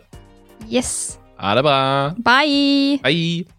Yes. 0.72 1.18
Ha 1.40 1.56
det 1.56 1.64
bra. 1.68 1.80
Bye! 2.24 3.00
Hei. 3.04 3.59